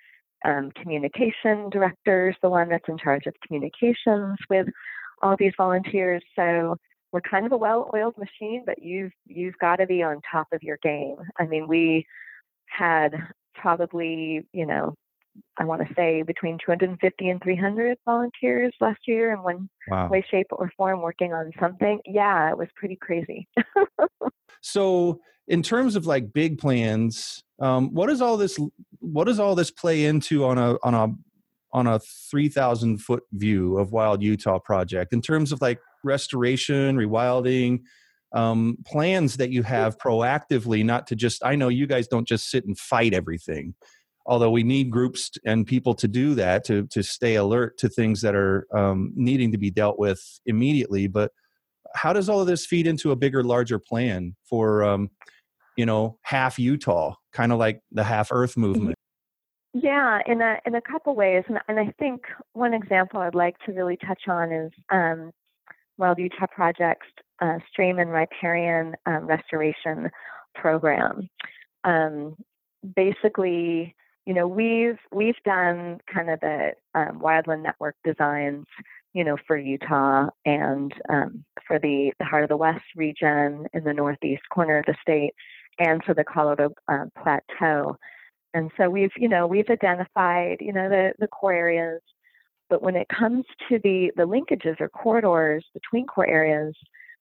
um, 0.46 0.72
communication 0.72 1.70
directors, 1.70 2.36
the 2.42 2.50
one 2.50 2.70
that's 2.70 2.88
in 2.88 2.98
charge 2.98 3.26
of 3.28 3.34
communications 3.46 4.38
with 4.50 4.68
all 5.22 5.36
these 5.38 5.54
volunteers. 5.58 6.24
So 6.36 6.78
we're 7.12 7.22
kind 7.22 7.46
of 7.46 7.52
a 7.52 7.58
well-oiled 7.58 8.18
machine, 8.18 8.64
but 8.66 8.82
you've 8.82 9.12
you've 9.26 9.58
got 9.60 9.78
to 9.78 9.86
be 9.86 10.04
on 10.04 10.20
top 10.30 10.48
of 10.52 10.64
your 10.64 10.78
game. 10.82 11.18
I 11.40 11.46
mean, 11.46 11.68
we 11.68 12.06
had 12.66 13.14
probably, 13.54 14.46
you 14.52 14.66
know, 14.66 14.96
I 15.58 15.66
want 15.66 15.88
to 15.88 15.94
say 15.96 16.24
between 16.24 16.58
250 16.64 17.30
and 17.30 17.42
300 17.42 17.98
volunteers 18.06 18.74
last 18.80 19.02
year 19.08 19.34
in 19.34 19.42
one 19.44 19.70
wow. 19.88 20.10
way, 20.10 20.26
shape, 20.30 20.48
or 20.52 20.72
form 20.76 21.02
working 21.02 21.34
on 21.34 21.52
something. 21.60 22.00
Yeah, 22.06 22.50
it 22.50 22.58
was 22.58 22.68
pretty 22.76 22.96
crazy. 22.96 23.48
so, 24.62 25.20
in 25.48 25.62
terms 25.62 25.96
of 25.96 26.06
like 26.06 26.34
big 26.34 26.58
plans, 26.58 27.44
um, 27.60 27.94
what 27.94 28.08
does 28.08 28.22
all 28.22 28.38
this 28.38 28.60
what 29.00 29.26
does 29.26 29.40
all 29.40 29.56
this 29.56 29.72
play 29.72 30.06
into 30.06 30.46
on 30.46 30.58
a 30.58 30.78
on 30.84 30.94
a 30.94 31.14
on 31.74 31.88
a 31.88 32.00
3,000 32.00 33.00
foot 33.00 33.24
view 33.34 33.78
of 33.80 33.92
Wild 33.92 34.22
Utah 34.22 34.60
project 34.60 35.12
in 35.12 35.22
terms 35.22 35.52
of 35.52 35.60
like 35.60 35.80
restoration, 36.04 36.96
rewilding, 36.96 37.82
um, 38.34 38.78
plans 38.86 39.38
that 39.38 39.50
you 39.50 39.64
have 39.64 39.98
proactively, 39.98 40.86
not 40.86 41.08
to 41.08 41.16
just, 41.16 41.44
I 41.44 41.56
know 41.56 41.70
you 41.70 41.88
guys 41.88 42.08
don't 42.08 42.28
just 42.28 42.50
sit 42.50 42.66
and 42.66 42.78
fight 42.78 43.14
everything, 43.14 43.74
although 44.26 44.52
we 44.52 44.64
need 44.64 44.92
groups 44.92 45.32
and 45.46 45.66
people 45.66 45.96
to 45.96 46.08
do 46.08 46.36
that 46.36 46.64
to, 46.66 46.88
to 46.88 47.02
stay 47.02 47.36
alert 47.36 47.78
to 47.80 47.90
things 47.90 48.22
that 48.22 48.36
are 48.36 48.68
um, 48.76 49.12
needing 49.16 49.52
to 49.52 49.58
be 49.58 49.72
dealt 49.72 49.98
with 49.98 50.40
immediately. 50.46 51.08
But 51.08 51.32
how 51.96 52.14
does 52.14 52.30
all 52.30 52.42
of 52.42 52.48
this 52.48 52.66
feed 52.66 52.86
into 52.86 53.12
a 53.12 53.16
bigger, 53.16 53.44
larger 53.44 53.80
plan 53.80 54.36
for, 54.48 54.84
um, 54.84 55.10
you 55.76 55.86
know, 55.86 56.18
half 56.22 56.60
Utah, 56.60 57.16
kind 57.32 57.52
of 57.52 57.60
like 57.60 57.82
the 57.92 58.04
half 58.04 58.32
Earth 58.32 58.58
movement? 58.58 58.96
Yeah, 59.74 60.20
in 60.28 60.42
a 60.42 60.58
in 60.66 60.76
a 60.76 60.82
couple 60.82 61.16
ways, 61.16 61.44
and, 61.48 61.60
and 61.68 61.80
I 61.80 61.92
think 61.98 62.22
one 62.54 62.76
example 62.76 63.22
I'd 63.22 63.34
like 63.34 63.58
to 63.66 63.72
really 63.72 63.98
touch 63.98 64.28
on 64.28 64.52
is 64.52 64.72
um, 64.92 65.32
Wild 65.98 66.20
Utah 66.20 66.46
Project's 66.48 67.08
uh, 67.42 67.58
stream 67.72 67.98
and 67.98 68.12
riparian 68.12 68.96
um, 69.08 69.26
restoration 69.26 70.12
program. 70.54 71.28
Um, 71.84 72.36
basically, 72.96 73.96
you 74.26 74.34
know, 74.34 74.48
we've 74.48 75.00
we've 75.12 75.42
done 75.44 76.00
kind 76.14 76.30
of 76.30 76.40
the 76.40 76.74
um, 76.94 77.20
wildland 77.20 77.64
network 77.64 77.96
designs, 78.04 78.66
you 79.14 79.24
know, 79.24 79.38
for 79.48 79.58
Utah 79.58 80.30
and 80.46 80.94
um, 81.10 81.44
for 81.68 81.80
the 81.80 82.12
the 82.20 82.26
Heart 82.26 82.44
of 82.44 82.50
the 82.50 82.58
West 82.58 82.86
region 82.96 83.66
in 83.74 83.84
the 83.84 83.94
northeast 83.94 84.44
corner 84.52 84.78
of 84.78 84.86
the 84.86 84.96
state, 85.02 85.34
and 85.80 86.04
for 86.04 86.14
the 86.14 86.24
Colorado 86.24 86.74
uh, 86.88 87.06
Plateau. 87.22 87.98
And 88.54 88.70
so 88.78 88.90
we've, 88.90 89.12
you 89.18 89.28
know, 89.28 89.48
we've 89.48 89.70
identified, 89.70 90.58
you 90.60 90.74
know, 90.74 90.90
the, 90.90 91.14
the 91.20 91.28
core 91.28 91.54
areas. 91.54 92.02
But 92.70 92.82
when 92.82 92.96
it 92.96 93.08
comes 93.10 93.46
to 93.70 93.80
the, 93.84 94.12
the 94.16 94.24
linkages 94.24 94.80
or 94.80 94.90
corridors 94.90 95.66
between 95.74 96.06
core 96.06 96.28
areas, 96.28 96.76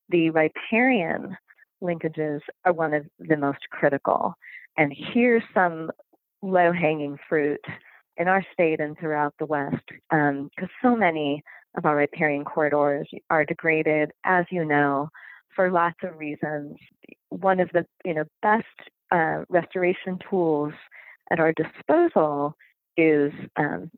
the 0.09 0.29
riparian 0.29 1.35
linkages 1.81 2.39
are 2.65 2.73
one 2.73 2.93
of 2.93 3.05
the 3.19 3.37
most 3.37 3.59
critical. 3.71 4.33
And 4.77 4.93
here's 5.13 5.43
some 5.53 5.91
low 6.41 6.71
hanging 6.71 7.17
fruit 7.27 7.61
in 8.17 8.27
our 8.27 8.45
state 8.53 8.79
and 8.79 8.97
throughout 8.97 9.33
the 9.39 9.45
West, 9.45 9.83
because 9.87 10.29
um, 10.29 10.49
so 10.81 10.95
many 10.95 11.43
of 11.77 11.85
our 11.85 11.95
riparian 11.95 12.45
corridors 12.45 13.07
are 13.29 13.45
degraded, 13.45 14.11
as 14.23 14.45
you 14.51 14.63
know, 14.63 15.09
for 15.55 15.71
lots 15.71 15.97
of 16.03 16.17
reasons. 16.17 16.77
One 17.29 17.59
of 17.59 17.69
the 17.73 17.85
you 18.05 18.13
know 18.13 18.25
best 18.41 18.65
uh, 19.11 19.43
restoration 19.49 20.19
tools 20.29 20.73
at 21.31 21.39
our 21.39 21.53
disposal 21.53 22.55
is 22.97 23.31
um, 23.57 23.89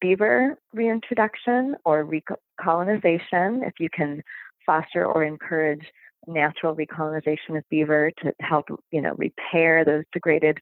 beaver 0.00 0.56
reintroduction 0.72 1.76
or 1.84 2.04
recolonization, 2.04 3.66
if 3.66 3.74
you 3.78 3.88
can 3.92 4.22
foster 4.64 5.04
or 5.04 5.24
encourage 5.24 5.84
natural 6.26 6.76
recolonization 6.76 7.56
of 7.56 7.64
beaver 7.70 8.10
to 8.22 8.32
help, 8.40 8.66
you 8.90 9.00
know, 9.00 9.14
repair 9.16 9.84
those 9.84 10.04
degraded 10.12 10.58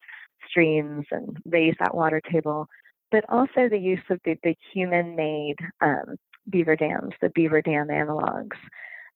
streams 0.49 1.05
and 1.11 1.37
raise 1.47 1.75
that 1.81 1.95
water 1.95 2.21
table, 2.31 2.69
but 3.11 3.25
also 3.29 3.69
the 3.69 3.79
use 3.79 4.01
of 4.11 4.21
the, 4.25 4.37
the 4.43 4.55
human-made 4.73 5.57
um, 5.81 6.17
beaver 6.49 6.77
dams, 6.77 7.13
the 7.21 7.31
beaver 7.31 7.61
dam 7.61 7.89
analogs. 7.89 8.57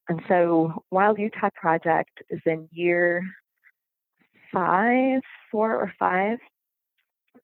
And 0.09 0.21
so 0.29 0.85
Wild 0.91 1.19
Utah 1.19 1.51
Project 1.55 2.23
is 2.31 2.41
in 2.47 2.69
year 2.73 3.25
five, 4.53 5.21
four 5.51 5.75
or 5.75 5.93
five 5.99 6.39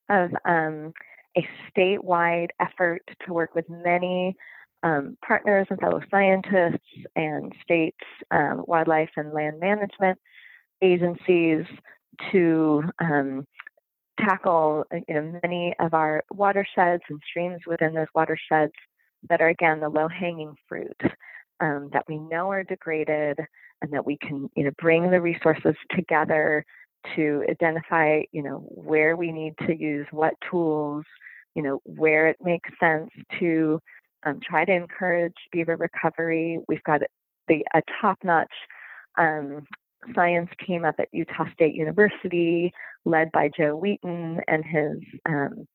of 0.09 0.31
um, 0.45 0.93
a 1.37 1.47
statewide 1.69 2.49
effort 2.59 3.01
to 3.25 3.33
work 3.33 3.55
with 3.55 3.65
many 3.69 4.35
um, 4.83 5.17
partners 5.25 5.67
and 5.69 5.79
fellow 5.79 6.01
scientists 6.09 6.77
and 7.15 7.53
states, 7.63 7.97
um, 8.31 8.63
wildlife 8.67 9.09
and 9.17 9.33
land 9.33 9.59
management 9.59 10.17
agencies 10.81 11.65
to 12.31 12.83
um, 12.99 13.45
tackle 14.19 14.83
you 15.07 15.15
know, 15.15 15.39
many 15.43 15.73
of 15.79 15.93
our 15.93 16.23
watersheds 16.31 17.03
and 17.09 17.21
streams 17.29 17.61
within 17.67 17.93
those 17.93 18.07
watersheds 18.13 18.73
that 19.29 19.41
are 19.41 19.49
again 19.49 19.79
the 19.79 19.89
low-hanging 19.89 20.55
fruit 20.67 20.97
um, 21.61 21.89
that 21.93 22.05
we 22.07 22.17
know 22.17 22.51
are 22.51 22.63
degraded 22.63 23.39
and 23.81 23.93
that 23.93 24.05
we 24.05 24.17
can 24.17 24.49
you 24.55 24.63
know 24.63 24.71
bring 24.77 25.09
the 25.11 25.21
resources 25.21 25.75
together 25.95 26.65
to 27.15 27.43
identify, 27.49 28.21
you 28.31 28.43
know, 28.43 28.65
where 28.69 29.15
we 29.15 29.31
need 29.31 29.53
to 29.65 29.75
use 29.75 30.07
what 30.11 30.33
tools, 30.49 31.05
you 31.55 31.63
know, 31.63 31.79
where 31.85 32.27
it 32.27 32.37
makes 32.41 32.69
sense 32.79 33.09
to 33.39 33.79
um, 34.25 34.39
try 34.43 34.65
to 34.65 34.73
encourage 34.73 35.33
beaver 35.51 35.77
recovery. 35.77 36.59
We've 36.67 36.83
got 36.83 37.01
the 37.47 37.65
a 37.73 37.81
top-notch 38.01 38.51
um, 39.17 39.65
science 40.13 40.49
team 40.65 40.85
up 40.85 40.95
at 40.99 41.07
Utah 41.11 41.45
State 41.53 41.75
University, 41.75 42.71
led 43.05 43.31
by 43.31 43.49
Joe 43.57 43.75
Wheaton 43.75 44.41
and 44.47 44.63
his 44.65 44.97
um, 45.25 45.67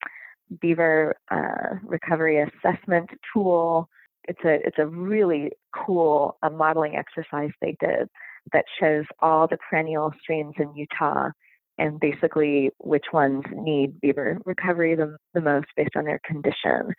beaver 0.60 1.16
uh, 1.30 1.76
recovery 1.82 2.42
assessment 2.42 3.10
tool. 3.32 3.88
It's 4.28 4.40
a 4.44 4.54
it's 4.66 4.78
a 4.78 4.86
really 4.86 5.52
cool 5.74 6.38
uh, 6.42 6.50
modeling 6.50 6.96
exercise 6.96 7.50
they 7.60 7.76
did 7.80 8.08
that 8.52 8.64
shows 8.80 9.04
all 9.20 9.46
the 9.46 9.58
perennial 9.68 10.12
streams 10.20 10.54
in 10.58 10.74
Utah 10.74 11.30
and 11.78 11.98
basically 11.98 12.70
which 12.78 13.06
ones 13.12 13.42
need 13.52 14.00
beaver 14.00 14.38
recovery 14.44 14.94
the, 14.94 15.16
the 15.32 15.40
most 15.40 15.66
based 15.76 15.96
on 15.96 16.04
their 16.04 16.20
condition. 16.24 16.94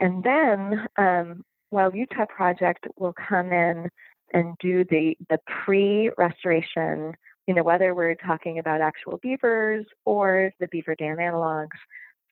And 0.00 0.22
then 0.22 0.86
um, 0.96 1.42
Wild 1.70 1.94
Utah 1.94 2.26
Project 2.26 2.86
will 2.96 3.14
come 3.28 3.52
in 3.52 3.88
and 4.32 4.54
do 4.60 4.84
the, 4.84 5.16
the 5.30 5.38
pre-restoration, 5.64 7.14
you 7.46 7.54
know, 7.54 7.62
whether 7.62 7.94
we're 7.94 8.14
talking 8.14 8.58
about 8.58 8.80
actual 8.80 9.18
beavers 9.22 9.86
or 10.04 10.52
the 10.60 10.68
beaver 10.70 10.94
dam 10.94 11.16
analogs, 11.16 11.78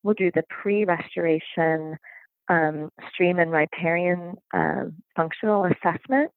we'll 0.02 0.14
do 0.14 0.30
the 0.34 0.44
pre-restoration 0.50 1.96
um, 2.48 2.90
stream 3.12 3.38
and 3.38 3.50
riparian 3.50 4.36
uh, 4.54 4.84
functional 5.14 5.64
assessment 5.64 6.32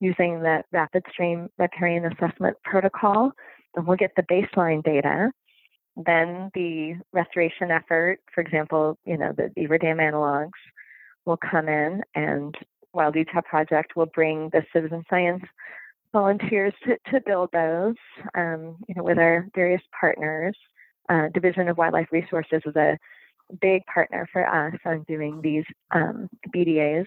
using 0.00 0.40
the 0.40 0.62
rapid 0.72 1.04
stream 1.10 1.48
riparian 1.58 2.06
assessment 2.06 2.56
protocol. 2.64 3.32
And 3.74 3.86
we'll 3.86 3.96
get 3.96 4.12
the 4.16 4.22
baseline 4.22 4.82
data. 4.82 5.30
Then 5.96 6.50
the 6.54 6.94
restoration 7.12 7.70
effort, 7.70 8.20
for 8.34 8.40
example, 8.40 8.98
you 9.04 9.16
know, 9.16 9.32
the 9.36 9.50
beaver 9.54 9.78
dam 9.78 9.98
analogs 9.98 10.50
will 11.26 11.38
come 11.38 11.68
in 11.68 12.02
and 12.14 12.54
Wild 12.94 13.14
Utah 13.14 13.40
Project 13.42 13.96
will 13.96 14.06
bring 14.06 14.50
the 14.52 14.62
citizen 14.72 15.02
science 15.08 15.44
volunteers 16.12 16.74
to, 16.84 16.96
to 17.10 17.20
build 17.24 17.50
those, 17.52 17.94
um, 18.34 18.76
you 18.86 18.94
know, 18.94 19.02
with 19.02 19.18
our 19.18 19.46
various 19.54 19.82
partners. 19.98 20.56
Uh, 21.08 21.28
Division 21.34 21.68
of 21.68 21.78
Wildlife 21.78 22.08
Resources 22.12 22.62
is 22.64 22.76
a 22.76 22.98
big 23.60 23.82
partner 23.86 24.28
for 24.32 24.46
us 24.46 24.74
on 24.84 25.04
doing 25.08 25.40
these 25.42 25.64
um, 25.90 26.28
BDAs. 26.54 27.06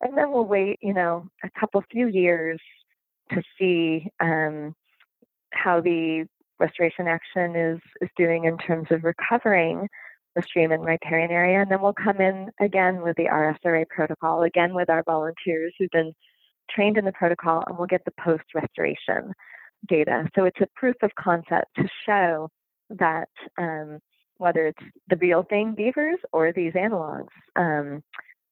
And 0.00 0.16
then 0.16 0.32
we'll 0.32 0.44
wait, 0.44 0.78
you 0.82 0.94
know, 0.94 1.26
a 1.44 1.50
couple 1.58 1.82
few 1.90 2.08
years 2.08 2.60
to 3.30 3.42
see 3.58 4.08
um, 4.20 4.74
how 5.52 5.80
the 5.80 6.26
restoration 6.58 7.08
action 7.08 7.56
is, 7.56 7.80
is 8.00 8.08
doing 8.16 8.44
in 8.44 8.58
terms 8.58 8.88
of 8.90 9.04
recovering 9.04 9.88
the 10.34 10.42
stream 10.42 10.72
and 10.72 10.84
riparian 10.84 11.30
area. 11.30 11.60
And 11.60 11.70
then 11.70 11.80
we'll 11.82 11.92
come 11.92 12.20
in 12.20 12.50
again 12.60 13.02
with 13.02 13.16
the 13.16 13.26
RSRA 13.26 13.88
protocol, 13.88 14.42
again 14.42 14.74
with 14.74 14.88
our 14.90 15.02
volunteers 15.04 15.74
who've 15.78 15.90
been 15.90 16.12
trained 16.70 16.96
in 16.96 17.04
the 17.04 17.12
protocol, 17.12 17.62
and 17.66 17.76
we'll 17.76 17.86
get 17.86 18.04
the 18.04 18.14
post 18.22 18.44
restoration 18.54 19.32
data. 19.88 20.28
So 20.34 20.44
it's 20.44 20.60
a 20.60 20.68
proof 20.76 20.96
of 21.02 21.10
concept 21.16 21.66
to 21.76 21.88
show 22.06 22.48
that 22.90 23.28
um, 23.58 23.98
whether 24.38 24.66
it's 24.66 24.84
the 25.08 25.16
real 25.16 25.44
thing 25.44 25.74
beavers 25.76 26.18
or 26.32 26.52
these 26.52 26.72
analogs, 26.72 27.28
um, 27.56 28.02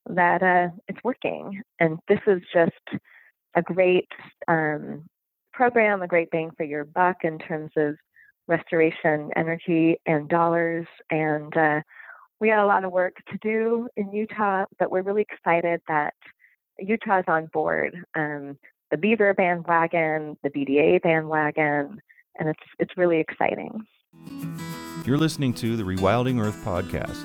that 0.07 0.43
uh, 0.43 0.75
it's 0.89 1.03
working. 1.05 1.63
And 1.79 1.99
this 2.09 2.21
is 2.27 2.43
just 2.53 3.01
a 3.55 3.63
great 3.63 4.09
um, 4.49 5.05
program, 5.53 6.03
a 6.03 6.09
great 6.09 6.31
bang 6.31 6.51
for 6.57 6.65
your 6.65 6.85
buck 6.85 7.19
in 7.25 7.39
terms 7.39 7.71
of 7.77 7.97
restoration 8.47 9.31
energy 9.37 9.97
and 10.07 10.29
dollars. 10.29 10.87
And 11.11 11.57
uh, 11.57 11.81
we 12.41 12.49
got 12.49 12.65
a 12.65 12.67
lot 12.67 12.85
of 12.85 12.93
work 12.93 13.17
to 13.31 13.39
do 13.43 13.89
in 13.97 14.13
Utah, 14.13 14.65
but 14.79 14.91
we're 14.91 15.03
really 15.03 15.27
excited 15.31 15.81
that 15.89 16.15
Utah's 16.79 17.25
on 17.29 17.47
board. 17.53 17.97
Um, 18.17 18.59
the 18.91 18.97
Beaver 18.97 19.35
bandwagon, 19.35 20.37
the 20.43 20.51
BDA 20.51 21.03
bandwagon, 21.03 22.01
and 22.39 22.49
it's 22.49 22.63
it's 22.79 22.97
really 22.97 23.21
exciting. 23.21 23.87
You're 25.11 25.19
listening 25.19 25.55
to 25.55 25.77
the 25.77 25.83
Rewilding 25.83 26.41
Earth 26.41 26.65
podcast. 26.65 27.25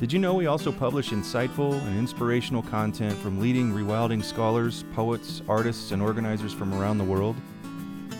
Did 0.00 0.12
you 0.12 0.18
know 0.18 0.34
we 0.34 0.46
also 0.46 0.72
publish 0.72 1.10
insightful 1.10 1.80
and 1.86 1.96
inspirational 1.96 2.62
content 2.62 3.16
from 3.16 3.38
leading 3.38 3.72
rewilding 3.72 4.24
scholars, 4.24 4.84
poets, 4.92 5.40
artists, 5.48 5.92
and 5.92 6.02
organizers 6.02 6.52
from 6.52 6.74
around 6.74 6.98
the 6.98 7.04
world? 7.04 7.36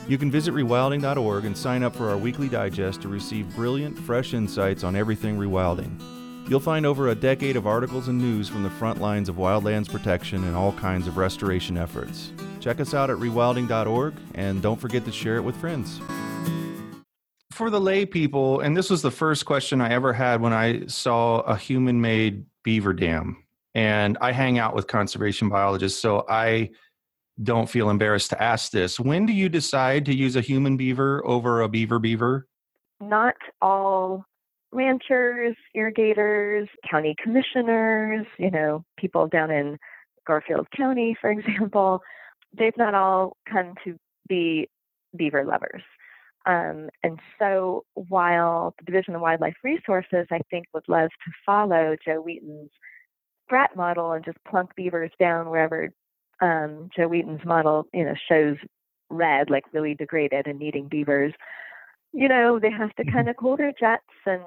You 0.06 0.18
can 0.18 0.30
visit 0.30 0.54
rewilding.org 0.54 1.44
and 1.44 1.58
sign 1.58 1.82
up 1.82 1.96
for 1.96 2.10
our 2.10 2.16
weekly 2.16 2.48
digest 2.48 3.02
to 3.02 3.08
receive 3.08 3.52
brilliant, 3.56 3.98
fresh 3.98 4.34
insights 4.34 4.84
on 4.84 4.94
everything 4.94 5.36
rewilding. 5.36 6.00
You'll 6.48 6.60
find 6.60 6.86
over 6.86 7.08
a 7.08 7.16
decade 7.16 7.56
of 7.56 7.66
articles 7.66 8.06
and 8.06 8.18
news 8.18 8.48
from 8.48 8.62
the 8.62 8.70
front 8.70 9.00
lines 9.00 9.28
of 9.28 9.34
wildlands 9.34 9.90
protection 9.90 10.44
and 10.44 10.54
all 10.54 10.74
kinds 10.74 11.08
of 11.08 11.16
restoration 11.16 11.76
efforts. 11.76 12.30
Check 12.60 12.78
us 12.78 12.94
out 12.94 13.10
at 13.10 13.16
rewilding.org 13.16 14.14
and 14.36 14.62
don't 14.62 14.80
forget 14.80 15.04
to 15.06 15.10
share 15.10 15.38
it 15.38 15.42
with 15.42 15.56
friends. 15.56 16.00
For 17.52 17.68
the 17.68 17.80
lay 17.80 18.06
people, 18.06 18.60
and 18.60 18.74
this 18.74 18.88
was 18.88 19.02
the 19.02 19.10
first 19.10 19.44
question 19.44 19.82
I 19.82 19.90
ever 19.90 20.14
had 20.14 20.40
when 20.40 20.54
I 20.54 20.86
saw 20.86 21.40
a 21.40 21.54
human 21.54 22.00
made 22.00 22.46
beaver 22.62 22.94
dam. 22.94 23.44
And 23.74 24.16
I 24.22 24.32
hang 24.32 24.58
out 24.58 24.74
with 24.74 24.86
conservation 24.86 25.50
biologists, 25.50 26.00
so 26.00 26.24
I 26.30 26.70
don't 27.42 27.68
feel 27.68 27.90
embarrassed 27.90 28.30
to 28.30 28.42
ask 28.42 28.72
this. 28.72 28.98
When 28.98 29.26
do 29.26 29.34
you 29.34 29.50
decide 29.50 30.06
to 30.06 30.14
use 30.14 30.34
a 30.34 30.40
human 30.40 30.78
beaver 30.78 31.22
over 31.26 31.60
a 31.60 31.68
beaver 31.68 31.98
beaver? 31.98 32.46
Not 33.00 33.34
all 33.60 34.24
ranchers, 34.72 35.54
irrigators, 35.74 36.68
county 36.90 37.14
commissioners, 37.22 38.26
you 38.38 38.50
know, 38.50 38.82
people 38.98 39.26
down 39.26 39.50
in 39.50 39.78
Garfield 40.26 40.68
County, 40.74 41.16
for 41.20 41.30
example, 41.38 42.00
they've 42.56 42.76
not 42.78 42.94
all 42.94 43.36
come 43.46 43.74
to 43.84 43.98
be 44.26 44.68
beaver 45.14 45.44
lovers. 45.44 45.82
Um, 46.46 46.88
and 47.02 47.18
so 47.38 47.84
while 47.94 48.74
the 48.78 48.84
Division 48.84 49.14
of 49.14 49.20
Wildlife 49.20 49.56
Resources, 49.62 50.26
I 50.30 50.40
think, 50.50 50.66
would 50.74 50.88
love 50.88 51.08
to 51.08 51.32
follow 51.46 51.96
Joe 52.04 52.20
Wheaton's 52.20 52.70
BRAT 53.48 53.76
model 53.76 54.12
and 54.12 54.24
just 54.24 54.38
plunk 54.48 54.74
beavers 54.74 55.10
down 55.20 55.50
wherever 55.50 55.90
um, 56.40 56.90
Joe 56.96 57.08
Wheaton's 57.08 57.44
model, 57.44 57.86
you 57.92 58.04
know, 58.04 58.14
shows 58.28 58.56
red, 59.10 59.50
like 59.50 59.64
really 59.72 59.94
degraded 59.94 60.46
and 60.46 60.58
needing 60.58 60.88
beavers, 60.88 61.32
you 62.12 62.28
know, 62.28 62.58
they 62.58 62.70
have 62.70 62.94
to 62.96 63.02
mm-hmm. 63.02 63.14
kind 63.14 63.28
of 63.28 63.36
cool 63.36 63.56
their 63.56 63.72
jets 63.78 64.02
and 64.26 64.42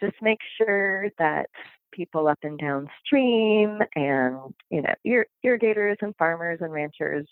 just 0.00 0.16
make 0.22 0.38
sure 0.56 1.10
that 1.18 1.46
people 1.92 2.28
up 2.28 2.38
and 2.42 2.58
downstream 2.58 3.78
and, 3.94 4.54
you 4.70 4.82
know, 4.82 4.94
ir- 5.04 5.26
irrigators 5.42 5.96
and 6.00 6.14
farmers 6.16 6.58
and 6.60 6.72
ranchers 6.72 7.26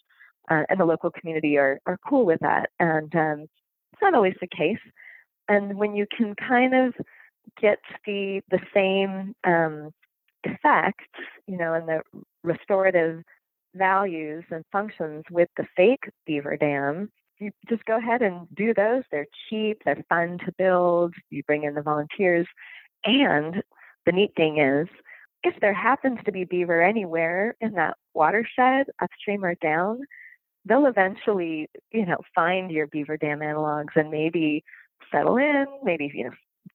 uh, 0.51 0.63
and 0.69 0.81
the 0.81 0.85
local 0.85 1.11
community 1.11 1.59
are, 1.59 1.79
are 1.87 1.99
cool 2.09 2.25
with 2.25 2.41
that. 2.41 2.71
And 2.81 3.15
um, 3.15 3.47
it's 3.97 4.03
not 4.03 4.15
always 4.15 4.37
the 4.41 4.47
case. 4.47 4.79
And 5.49 5.79
when 5.79 5.95
you 5.95 6.07
can 6.17 6.35
kind 6.35 6.75
of 6.75 6.95
get 7.61 7.79
the 8.05 8.43
the 8.51 8.61
same 8.75 9.35
um, 9.45 9.91
effect, 10.45 11.09
you 11.47 11.57
know, 11.57 11.75
and 11.75 11.89
the 11.89 12.03
restorative 12.45 13.23
values 13.75 14.45
and 14.51 14.65
functions 14.71 15.25
with 15.31 15.49
the 15.57 15.67
fake 15.77 16.05
beaver 16.27 16.57
dam, 16.57 17.11
you 17.39 17.51
just 17.69 17.85
go 17.85 17.97
ahead 17.97 18.23
and 18.23 18.47
do 18.55 18.75
those. 18.75 19.03
They're 19.11 19.27
cheap, 19.49 19.83
they're 19.85 20.05
fun 20.09 20.39
to 20.45 20.53
build. 20.59 21.15
You 21.31 21.43
bring 21.45 21.65
in 21.65 21.75
the 21.75 21.83
volunteers. 21.83 22.47
And 23.05 23.63
the 24.05 24.13
neat 24.13 24.33
thing 24.37 24.59
is, 24.59 24.89
if 25.43 25.55
there 25.61 25.75
happens 25.75 26.19
to 26.25 26.33
be 26.33 26.45
beaver 26.45 26.83
anywhere 26.83 27.55
in 27.61 27.73
that 27.73 27.97
watershed, 28.15 28.87
upstream 29.01 29.45
or 29.45 29.55
down, 29.57 30.01
they'll 30.67 30.87
eventually, 30.87 31.69
you 31.93 32.07
know, 32.07 32.19
find 32.35 32.71
your 32.71 32.87
beaver 32.89 33.17
dam 33.17 33.39
analogs 33.41 33.95
and 33.95 34.11
maybe 34.11 34.65
settle 35.13 35.37
in, 35.37 35.67
maybe, 35.83 36.11
you 36.13 36.25
know, 36.25 36.31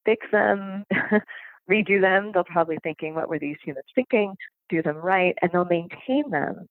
fix 0.06 0.26
them, 0.32 0.86
redo 1.70 2.02
them. 2.02 2.32
They'll 2.34 2.44
probably 2.44 2.78
thinking, 2.84 3.16
what 3.16 3.30
were 3.30 3.40
these 3.40 3.58
humans 3.64 3.86
thinking? 3.94 4.36
Do 4.70 4.82
them 4.82 4.98
right, 4.98 5.36
and 5.42 5.52
they'll 5.52 5.66
maintain 5.66 6.30
them. 6.32 6.70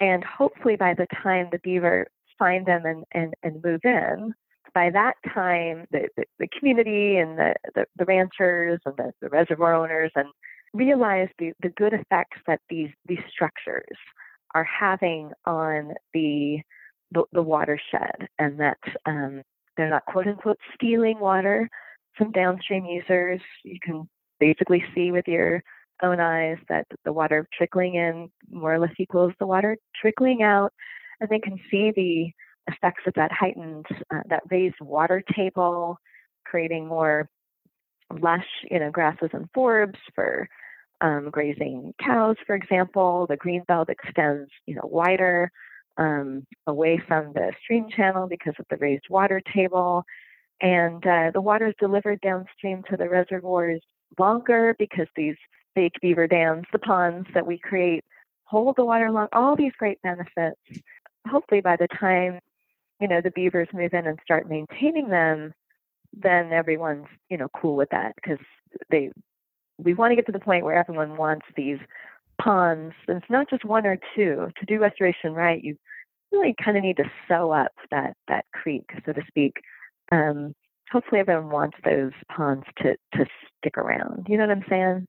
And 0.00 0.24
hopefully 0.24 0.76
by 0.76 0.94
the 0.94 1.06
time 1.22 1.48
the 1.52 1.58
beaver 1.58 2.06
find 2.38 2.64
them 2.64 2.86
and, 2.86 3.04
and, 3.12 3.34
and 3.42 3.62
move 3.62 3.80
in, 3.84 4.32
by 4.72 4.88
that 4.90 5.14
time 5.34 5.86
the, 5.90 6.08
the, 6.16 6.24
the 6.38 6.48
community 6.58 7.16
and 7.16 7.38
the, 7.38 7.54
the, 7.74 7.84
the, 7.96 8.04
ranchers 8.04 8.80
and 8.86 8.96
the, 8.96 9.12
the 9.20 9.28
reservoir 9.28 9.74
owners 9.74 10.12
and 10.14 10.28
realize 10.72 11.28
the, 11.38 11.52
the 11.60 11.68
good 11.70 11.92
effects 11.92 12.38
that 12.46 12.60
these, 12.70 12.90
these 13.06 13.18
structures 13.30 13.98
are 14.54 14.64
having 14.64 15.30
on 15.44 15.94
the, 16.14 16.58
the, 17.12 17.24
the 17.32 17.42
watershed 17.42 18.28
and 18.38 18.58
that 18.60 18.78
um, 19.06 19.42
they're 19.76 19.90
not 19.90 20.06
quote 20.06 20.26
unquote 20.26 20.58
stealing 20.74 21.18
water 21.20 21.68
from 22.16 22.32
downstream 22.32 22.84
users. 22.84 23.40
You 23.64 23.78
can 23.82 24.08
basically 24.38 24.84
see 24.94 25.12
with 25.12 25.26
your 25.28 25.62
own 26.02 26.20
eyes 26.20 26.58
that 26.68 26.86
the 27.04 27.12
water 27.12 27.46
trickling 27.56 27.94
in 27.94 28.30
more 28.50 28.74
or 28.74 28.78
less 28.78 28.94
equals 28.98 29.32
the 29.38 29.46
water 29.46 29.76
trickling 30.00 30.42
out, 30.42 30.72
and 31.20 31.28
they 31.28 31.38
can 31.38 31.58
see 31.70 31.92
the 31.94 32.30
effects 32.72 33.02
of 33.06 33.14
that 33.14 33.32
heightened, 33.32 33.86
uh, 34.12 34.22
that 34.28 34.42
raised 34.50 34.80
water 34.80 35.22
table, 35.34 35.98
creating 36.44 36.86
more 36.86 37.28
lush, 38.20 38.46
you 38.70 38.78
know, 38.78 38.90
grasses 38.90 39.30
and 39.32 39.50
forbs 39.52 39.98
for 40.14 40.48
um, 41.00 41.30
grazing 41.30 41.94
cows, 42.04 42.36
for 42.46 42.54
example. 42.54 43.26
The 43.28 43.36
green 43.36 43.62
belt 43.66 43.88
extends, 43.88 44.50
you 44.66 44.74
know, 44.74 44.84
wider 44.84 45.50
um, 45.96 46.46
away 46.66 47.00
from 47.06 47.32
the 47.32 47.52
stream 47.62 47.86
channel 47.94 48.26
because 48.26 48.54
of 48.58 48.66
the 48.70 48.76
raised 48.76 49.06
water 49.10 49.40
table. 49.54 50.04
And 50.60 51.04
uh, 51.06 51.30
the 51.32 51.40
water 51.40 51.68
is 51.68 51.74
delivered 51.78 52.20
downstream 52.20 52.82
to 52.90 52.96
the 52.96 53.08
reservoirs 53.08 53.80
longer 54.18 54.74
because 54.78 55.06
these 55.16 55.36
fake 55.74 55.94
beaver 56.02 56.26
dams, 56.26 56.66
the 56.72 56.78
ponds 56.78 57.28
that 57.34 57.46
we 57.46 57.58
create 57.58 58.04
hold 58.44 58.74
the 58.76 58.84
water 58.84 59.10
long, 59.10 59.28
all 59.32 59.56
these 59.56 59.72
great 59.78 60.02
benefits. 60.02 60.60
Hopefully 61.28 61.60
by 61.60 61.76
the 61.76 61.86
time, 61.98 62.40
you 63.00 63.08
know, 63.08 63.20
the 63.20 63.30
beavers 63.30 63.68
move 63.72 63.94
in 63.94 64.06
and 64.06 64.18
start 64.24 64.48
maintaining 64.48 65.08
them, 65.08 65.52
then 66.12 66.52
everyone's, 66.52 67.06
you 67.28 67.36
know, 67.36 67.48
cool 67.54 67.76
with 67.76 67.88
that 67.90 68.14
because 68.16 68.44
they 68.90 69.10
we 69.82 69.94
want 69.94 70.10
to 70.12 70.16
get 70.16 70.26
to 70.26 70.32
the 70.32 70.38
point 70.38 70.64
where 70.64 70.76
everyone 70.76 71.16
wants 71.16 71.46
these 71.56 71.78
ponds. 72.40 72.94
And 73.08 73.18
it's 73.18 73.30
not 73.30 73.50
just 73.50 73.64
one 73.64 73.86
or 73.86 73.98
two. 74.14 74.48
To 74.58 74.66
do 74.66 74.78
restoration 74.78 75.34
right, 75.34 75.62
you 75.62 75.76
really 76.32 76.54
kind 76.62 76.76
of 76.76 76.82
need 76.82 76.96
to 76.98 77.10
sew 77.28 77.50
up 77.50 77.72
that 77.90 78.14
that 78.28 78.44
creek, 78.52 78.84
so 79.04 79.12
to 79.12 79.22
speak. 79.28 79.54
Um, 80.12 80.54
hopefully 80.90 81.20
everyone 81.20 81.50
wants 81.50 81.76
those 81.84 82.12
ponds 82.34 82.64
to 82.78 82.96
to 83.14 83.26
stick 83.58 83.76
around. 83.76 84.26
You 84.28 84.38
know 84.38 84.46
what 84.46 84.56
I'm 84.56 84.64
saying? 84.68 85.06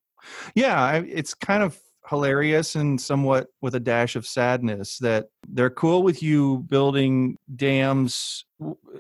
Yeah, 0.55 0.95
it's 0.97 1.33
kind 1.33 1.63
of 1.63 1.79
hilarious 2.09 2.75
and 2.75 2.99
somewhat 2.99 3.47
with 3.61 3.75
a 3.75 3.79
dash 3.79 4.15
of 4.15 4.25
sadness 4.25 4.97
that 4.99 5.27
they're 5.47 5.69
cool 5.69 6.03
with 6.03 6.21
you 6.21 6.59
building 6.69 7.37
dams 7.55 8.45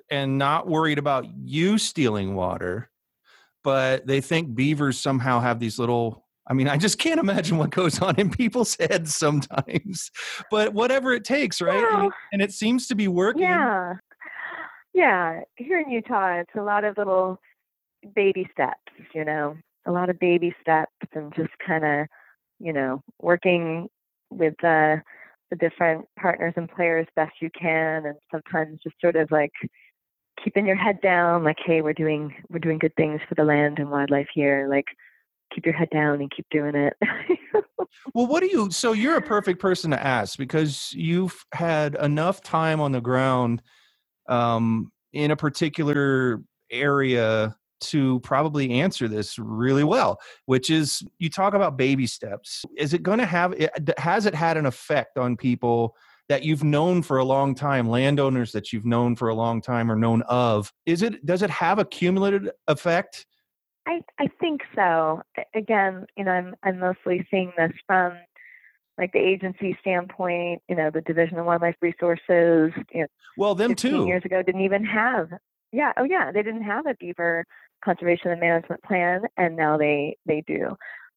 and 0.09 0.37
not 0.37 0.67
worried 0.67 0.97
about 0.97 1.25
you 1.43 1.77
stealing 1.77 2.35
water, 2.35 2.89
but 3.63 4.05
they 4.07 4.21
think 4.21 4.55
beavers 4.55 4.99
somehow 4.99 5.39
have 5.39 5.59
these 5.59 5.79
little 5.79 6.25
I 6.47 6.53
mean, 6.53 6.67
I 6.67 6.75
just 6.75 6.97
can't 6.97 7.19
imagine 7.19 7.57
what 7.57 7.69
goes 7.69 8.01
on 8.01 8.19
in 8.19 8.29
people's 8.29 8.75
heads 8.79 9.15
sometimes. 9.15 10.11
But 10.49 10.73
whatever 10.73 11.13
it 11.13 11.23
takes, 11.23 11.61
right? 11.61 11.85
And, 11.93 12.11
and 12.33 12.41
it 12.41 12.51
seems 12.51 12.87
to 12.87 12.95
be 12.95 13.07
working. 13.07 13.43
Yeah. 13.43 13.93
Yeah. 14.93 15.41
Here 15.55 15.79
in 15.79 15.89
Utah, 15.89 16.39
it's 16.39 16.55
a 16.57 16.61
lot 16.61 16.83
of 16.83 16.97
little 16.97 17.39
baby 18.15 18.49
steps, 18.51 18.91
you 19.13 19.23
know, 19.23 19.55
a 19.85 19.91
lot 19.91 20.09
of 20.09 20.19
baby 20.19 20.53
steps 20.61 20.91
and 21.13 21.33
just 21.35 21.51
kind 21.65 21.85
of, 21.85 22.07
you 22.59 22.73
know, 22.73 23.01
working 23.21 23.87
with 24.29 24.55
the 24.61 25.01
the 25.51 25.55
different 25.57 26.05
partners 26.17 26.53
and 26.55 26.69
players 26.69 27.05
best 27.15 27.33
you 27.41 27.49
can 27.57 28.05
and 28.05 28.15
sometimes 28.31 28.79
just 28.83 28.95
sort 29.01 29.15
of 29.17 29.29
like 29.31 29.51
keeping 30.43 30.65
your 30.65 30.75
head 30.75 30.99
down 31.01 31.43
like 31.43 31.57
hey 31.65 31.81
we're 31.81 31.93
doing 31.93 32.33
we're 32.49 32.59
doing 32.59 32.77
good 32.77 32.95
things 32.95 33.21
for 33.27 33.35
the 33.35 33.43
land 33.43 33.79
and 33.79 33.89
wildlife 33.89 34.27
here 34.33 34.67
like 34.69 34.85
keep 35.53 35.65
your 35.65 35.75
head 35.75 35.89
down 35.91 36.21
and 36.21 36.31
keep 36.31 36.45
doing 36.49 36.75
it. 36.75 36.93
well, 38.13 38.27
what 38.27 38.41
do 38.41 38.47
you? 38.47 38.71
So 38.71 38.93
you're 38.93 39.17
a 39.17 39.21
perfect 39.21 39.59
person 39.59 39.91
to 39.91 40.01
ask 40.01 40.37
because 40.37 40.91
you've 40.93 41.45
had 41.53 41.95
enough 41.95 42.41
time 42.41 42.79
on 42.79 42.91
the 42.91 43.01
ground 43.01 43.61
um, 44.27 44.91
in 45.13 45.31
a 45.31 45.35
particular 45.35 46.41
area 46.71 47.55
to 47.81 48.19
probably 48.19 48.71
answer 48.79 49.07
this 49.07 49.37
really 49.39 49.83
well. 49.83 50.19
Which 50.45 50.69
is, 50.69 51.03
you 51.19 51.29
talk 51.29 51.53
about 51.53 51.77
baby 51.77 52.07
steps. 52.07 52.63
Is 52.77 52.93
it 52.93 53.03
going 53.03 53.19
to 53.19 53.25
have? 53.25 53.53
Has 53.97 54.25
it 54.25 54.35
had 54.35 54.57
an 54.57 54.65
effect 54.65 55.17
on 55.17 55.37
people? 55.37 55.95
That 56.31 56.43
you've 56.43 56.63
known 56.63 57.01
for 57.01 57.17
a 57.17 57.25
long 57.25 57.53
time 57.53 57.89
landowners 57.89 58.53
that 58.53 58.71
you've 58.71 58.85
known 58.85 59.15
for 59.15 59.27
a 59.27 59.35
long 59.35 59.61
time 59.61 59.91
or 59.91 59.95
known 59.95 60.21
of 60.23 60.71
is 60.85 61.01
it 61.01 61.25
does 61.25 61.41
it 61.41 61.49
have 61.49 61.77
a 61.77 61.85
cumulative 61.85 62.49
effect 62.67 63.25
I 63.87 64.01
I 64.19 64.27
think 64.39 64.61
so. 64.75 65.21
Again, 65.55 66.05
you 66.15 66.23
know, 66.23 66.31
I'm 66.31 66.55
I'm 66.63 66.79
mostly 66.79 67.25
seeing 67.31 67.51
this 67.57 67.71
from 67.87 68.13
like 68.97 69.11
the 69.11 69.19
agency 69.19 69.77
standpoint. 69.81 70.61
You 70.69 70.75
know, 70.75 70.91
the 70.91 71.01
Division 71.01 71.37
of 71.37 71.45
Wildlife 71.45 71.75
Resources. 71.81 72.71
You 72.93 73.01
know, 73.01 73.07
well, 73.37 73.55
them 73.55 73.75
too. 73.75 74.05
Years 74.05 74.23
ago, 74.25 74.43
didn't 74.43 74.61
even 74.61 74.85
have. 74.85 75.29
Yeah. 75.71 75.93
Oh, 75.97 76.03
yeah. 76.03 76.31
They 76.31 76.43
didn't 76.43 76.63
have 76.63 76.85
a 76.85 76.95
beaver 76.99 77.45
conservation 77.83 78.31
and 78.31 78.39
management 78.39 78.83
plan, 78.83 79.21
and 79.37 79.55
now 79.55 79.77
they 79.77 80.17
they 80.25 80.43
do. 80.45 80.75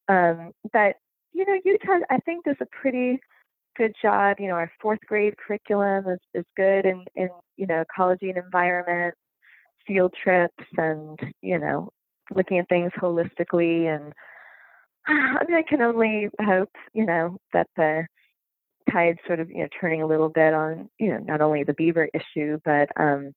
Um, 0.09 0.53
but 0.73 0.97
you 1.33 1.45
know, 1.45 1.59
Utah, 1.65 2.05
I 2.11 2.19
think 2.19 2.45
does 2.45 2.57
a 2.61 2.67
pretty 2.67 3.21
good 3.77 3.95
job. 4.01 4.37
You 4.39 4.49
know, 4.49 4.55
our 4.55 4.71
fourth 4.81 5.01
grade 5.07 5.35
curriculum 5.37 6.09
is, 6.09 6.19
is 6.35 6.45
good 6.57 6.87
in, 6.87 7.05
in, 7.17 7.29
you 7.57 7.67
know, 7.67 7.83
ecology 7.83 8.31
and 8.31 8.39
environment, 8.39 9.15
field 9.87 10.15
trips 10.23 10.65
and, 10.77 11.19
you 11.43 11.59
know, 11.59 11.91
looking 12.35 12.59
at 12.59 12.69
things 12.69 12.91
holistically 13.01 13.95
and 13.95 14.13
I 15.07 15.45
mean 15.47 15.57
I 15.57 15.63
can 15.69 15.83
only 15.83 16.29
hope, 16.41 16.71
you 16.95 17.05
know, 17.05 17.37
that 17.53 17.67
the 17.77 18.07
tide's 18.91 19.19
sort 19.27 19.41
of, 19.41 19.51
you 19.51 19.59
know, 19.59 19.69
turning 19.81 20.03
a 20.03 20.07
little 20.07 20.31
bit 20.31 20.55
on, 20.55 20.89
you 20.99 21.11
know, 21.11 21.19
not 21.19 21.41
only 21.41 21.65
the 21.65 21.75
beaver 21.75 22.09
issue, 22.15 22.59
but 22.65 22.89
um 22.99 23.33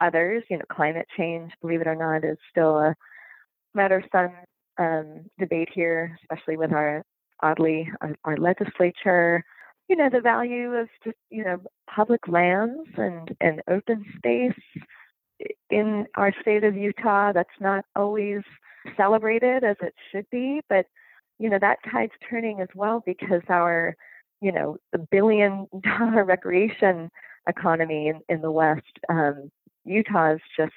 others, 0.00 0.44
you 0.48 0.58
know, 0.58 0.64
climate 0.70 1.06
change, 1.16 1.50
believe 1.60 1.80
it 1.80 1.86
or 1.86 1.96
not, 1.96 2.24
is 2.24 2.38
still 2.50 2.78
a 2.78 2.94
matter 3.74 3.96
of 3.96 4.04
some 4.12 4.32
um, 4.78 5.24
debate 5.38 5.68
here, 5.74 6.16
especially 6.22 6.56
with 6.56 6.72
our 6.72 7.02
oddly 7.42 7.88
our, 8.00 8.14
our 8.24 8.36
legislature. 8.36 9.44
You 9.92 9.98
know, 9.98 10.08
the 10.08 10.22
value 10.22 10.72
of 10.72 10.88
just, 11.04 11.18
you 11.28 11.44
know, 11.44 11.60
public 11.94 12.26
lands 12.26 12.88
and, 12.96 13.28
and 13.42 13.60
open 13.68 14.06
space 14.16 14.58
in 15.68 16.06
our 16.16 16.32
state 16.40 16.64
of 16.64 16.74
Utah, 16.74 17.32
that's 17.32 17.60
not 17.60 17.84
always 17.94 18.40
celebrated 18.96 19.64
as 19.64 19.76
it 19.82 19.92
should 20.10 20.24
be, 20.30 20.62
but 20.70 20.86
you 21.38 21.50
know 21.50 21.58
that 21.60 21.76
tide's 21.90 22.14
turning 22.30 22.62
as 22.62 22.68
well 22.74 23.02
because 23.04 23.42
our 23.50 23.94
you 24.40 24.50
know 24.50 24.78
the 24.92 25.06
billion 25.10 25.66
dollar 25.82 26.24
recreation 26.24 27.10
economy 27.46 28.08
in, 28.08 28.20
in 28.30 28.40
the 28.40 28.50
West, 28.50 28.98
um, 29.10 29.50
Utah 29.84 30.32
is 30.32 30.40
just 30.56 30.72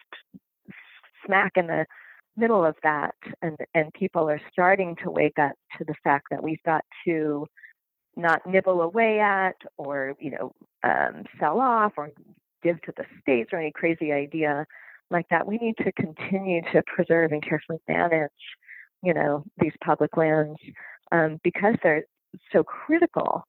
smack 1.26 1.54
in 1.56 1.68
the 1.68 1.86
middle 2.36 2.66
of 2.66 2.76
that, 2.84 3.16
and 3.42 3.56
and 3.74 3.94
people 3.94 4.30
are 4.30 4.42
starting 4.52 4.98
to 5.06 5.10
wake 5.10 5.40
up 5.40 5.54
to 5.78 5.86
the 5.86 5.96
fact 6.04 6.28
that 6.32 6.44
we've 6.44 6.64
got 6.66 6.84
to 7.06 7.48
not 8.16 8.46
nibble 8.46 8.82
away 8.82 9.20
at 9.20 9.56
or 9.78 10.14
you 10.20 10.32
know 10.32 10.54
um, 10.84 11.24
sell 11.40 11.60
off 11.60 11.94
or 11.98 12.12
give 12.64 12.82
to 12.82 12.94
the 12.98 13.06
states 13.22 13.52
or 13.54 13.60
any 13.60 13.72
crazy 13.72 14.12
idea 14.12 14.66
like 15.12 15.28
that. 15.30 15.48
We 15.48 15.58
need 15.58 15.78
to 15.78 15.92
continue 15.92 16.62
to 16.74 16.82
preserve 16.88 17.32
and 17.32 17.44
carefully 17.44 17.80
manage, 17.88 18.32
you 19.04 19.14
know, 19.14 19.44
these 19.60 19.74
public 19.84 20.18
lands 20.18 20.58
um, 21.12 21.40
because 21.44 21.76
they're 21.84 22.06
so 22.52 22.64
critical 22.64 23.44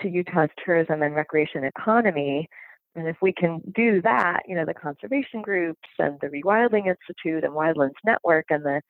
to 0.00 0.08
Utah's 0.08 0.50
tourism 0.64 1.02
and 1.02 1.14
recreation 1.14 1.64
economy. 1.64 2.48
And 2.94 3.06
if 3.08 3.16
we 3.20 3.32
can 3.32 3.60
do 3.74 4.00
that, 4.02 4.40
you 4.46 4.54
know, 4.54 4.64
the 4.64 4.74
conservation 4.74 5.42
groups 5.42 5.88
and 5.98 6.18
the 6.20 6.28
Rewilding 6.28 6.86
Institute 6.86 7.44
and 7.44 7.52
Wildlands 7.52 7.98
Network 8.04 8.46
and 8.50 8.64
the 8.64 8.80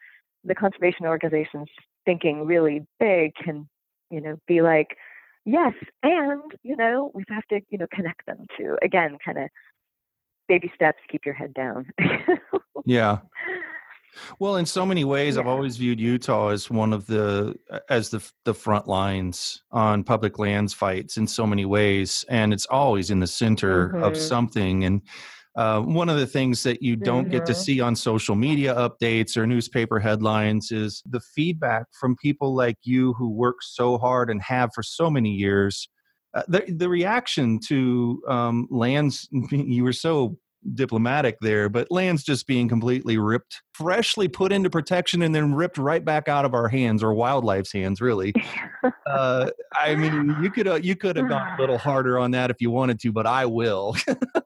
the 0.43 0.55
conservation 0.55 1.05
organizations 1.05 1.69
thinking 2.07 2.47
really 2.47 2.87
big 2.99 3.35
can, 3.35 3.69
you 4.11 4.23
know, 4.23 4.39
be 4.47 4.63
like, 4.63 4.97
yes, 5.45 5.75
and 6.03 6.43
you 6.63 6.77
know, 6.77 7.11
we 7.15 7.25
have 7.29 7.47
to, 7.49 7.61
you 7.71 7.79
know, 7.79 7.87
connect 7.93 8.27
them 8.27 8.47
to 8.59 8.77
again, 8.83 9.19
kind 9.25 9.39
of 9.39 9.49
baby 10.49 10.71
steps, 10.75 10.99
keep 11.11 11.25
your 11.25 11.35
head 11.35 11.55
down. 11.55 11.87
yeah. 12.85 13.19
Well, 14.41 14.57
in 14.57 14.67
so 14.67 14.85
many 14.85 15.05
ways, 15.05 15.37
yeah. 15.37 15.43
I've 15.43 15.47
always 15.47 15.77
viewed 15.77 16.01
Utah 16.01 16.49
as 16.49 16.69
one 16.69 16.93
of 16.93 17.07
the 17.07 17.57
as 17.89 18.11
the 18.11 18.21
the 18.45 18.53
front 18.53 18.89
lines 18.89 19.63
on 19.71 20.03
public 20.03 20.39
lands 20.39 20.73
fights 20.73 21.17
in 21.17 21.29
so 21.29 21.47
many 21.47 21.65
ways, 21.65 22.25
and 22.29 22.53
it's 22.53 22.67
always 22.67 23.11
in 23.11 23.21
the 23.21 23.29
center 23.29 23.91
mm-hmm. 23.91 24.03
of 24.03 24.17
something. 24.17 24.85
And 24.85 25.03
uh, 25.61 25.79
one 25.83 26.09
of 26.09 26.17
the 26.17 26.27
things 26.27 26.63
that 26.63 26.81
you 26.81 26.97
don't 26.97 27.29
get 27.29 27.45
to 27.45 27.53
mm-hmm. 27.53 27.61
see 27.61 27.81
on 27.83 27.95
social 27.95 28.35
media 28.35 28.75
updates 28.77 29.37
or 29.37 29.47
newspaper 29.47 30.01
headlines 30.01 30.71
is 30.71 31.03
the 31.05 31.21
feedback 31.21 31.85
from 32.01 32.17
people 32.17 32.55
like 32.55 32.79
you 32.83 33.13
who 33.19 33.29
work 33.29 33.57
so 33.61 33.99
hard 33.99 34.31
and 34.31 34.41
have 34.41 34.71
for 34.75 34.83
so 34.83 35.11
many 35.11 35.29
years 35.29 35.91
uh, 36.33 36.43
the 36.49 36.65
the 36.79 36.89
reaction 36.89 37.59
to 37.59 38.23
um, 38.27 38.69
lands 38.71 39.29
you 39.51 39.85
were 39.85 39.93
so 39.93 40.35
diplomatic 40.75 41.39
there 41.41 41.69
but 41.69 41.91
lands 41.91 42.23
just 42.23 42.47
being 42.47 42.69
completely 42.69 43.17
ripped 43.17 43.63
freshly 43.73 44.29
put 44.29 44.53
into 44.53 44.69
protection 44.69 45.23
and 45.23 45.35
then 45.35 45.55
ripped 45.55 45.79
right 45.79 46.05
back 46.05 46.29
out 46.29 46.45
of 46.45 46.53
our 46.53 46.69
hands 46.69 47.03
or 47.03 47.15
wildlife's 47.15 47.73
hands 47.73 48.01
really 48.01 48.35
uh, 49.07 49.51
i 49.79 49.95
mean 49.95 50.37
you 50.43 50.51
could 50.51 50.69
uh, 50.69 50.75
you 50.75 50.95
could 50.95 51.17
have 51.17 51.29
gone 51.29 51.57
a 51.57 51.61
little 51.61 51.79
harder 51.89 52.19
on 52.19 52.31
that 52.31 52.51
if 52.51 52.61
you 52.61 52.71
wanted 52.71 53.01
to 53.01 53.11
but 53.11 53.27
i 53.27 53.47
will 53.47 53.97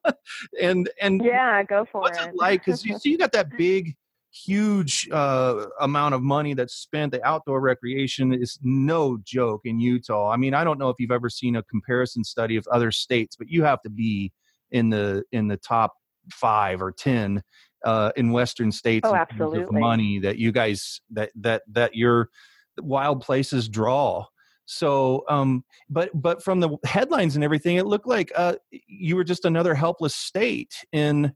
and 0.60 0.88
and 1.00 1.20
yeah 1.24 1.62
go 1.64 1.84
for 1.90 2.02
what's 2.02 2.18
it, 2.18 2.28
it 2.28 2.36
like 2.36 2.64
because 2.64 2.84
you 2.84 2.96
see 2.98 3.10
you 3.10 3.18
got 3.18 3.32
that 3.32 3.48
big 3.58 3.96
huge 4.34 5.08
uh, 5.12 5.66
amount 5.80 6.12
of 6.12 6.20
money 6.20 6.54
that's 6.54 6.74
spent. 6.74 7.12
The 7.12 7.24
outdoor 7.24 7.60
recreation 7.60 8.34
is 8.34 8.58
no 8.62 9.18
joke 9.22 9.60
in 9.64 9.78
Utah. 9.78 10.30
I 10.30 10.36
mean, 10.36 10.54
I 10.54 10.64
don't 10.64 10.78
know 10.78 10.88
if 10.88 10.96
you've 10.98 11.12
ever 11.12 11.30
seen 11.30 11.54
a 11.54 11.62
comparison 11.62 12.24
study 12.24 12.56
of 12.56 12.66
other 12.66 12.90
states, 12.90 13.36
but 13.36 13.48
you 13.48 13.62
have 13.62 13.80
to 13.82 13.90
be 13.90 14.32
in 14.72 14.90
the 14.90 15.22
in 15.30 15.46
the 15.46 15.56
top 15.56 15.92
five 16.30 16.82
or 16.82 16.92
ten 16.92 17.42
uh, 17.84 18.12
in 18.16 18.32
Western 18.32 18.72
states 18.72 19.08
oh, 19.08 19.14
absolutely. 19.14 19.62
of 19.62 19.72
money 19.72 20.18
that 20.18 20.38
you 20.38 20.52
guys 20.52 21.00
that 21.10 21.30
that 21.36 21.62
that 21.70 21.94
your 21.94 22.30
wild 22.78 23.20
places 23.20 23.68
draw. 23.68 24.24
So, 24.66 25.24
um, 25.28 25.64
but 25.90 26.10
but 26.14 26.42
from 26.42 26.60
the 26.60 26.70
headlines 26.84 27.34
and 27.34 27.44
everything, 27.44 27.76
it 27.76 27.86
looked 27.86 28.06
like 28.06 28.32
uh, 28.34 28.54
you 28.70 29.16
were 29.16 29.24
just 29.24 29.44
another 29.44 29.74
helpless 29.74 30.14
state 30.14 30.74
in 30.92 31.34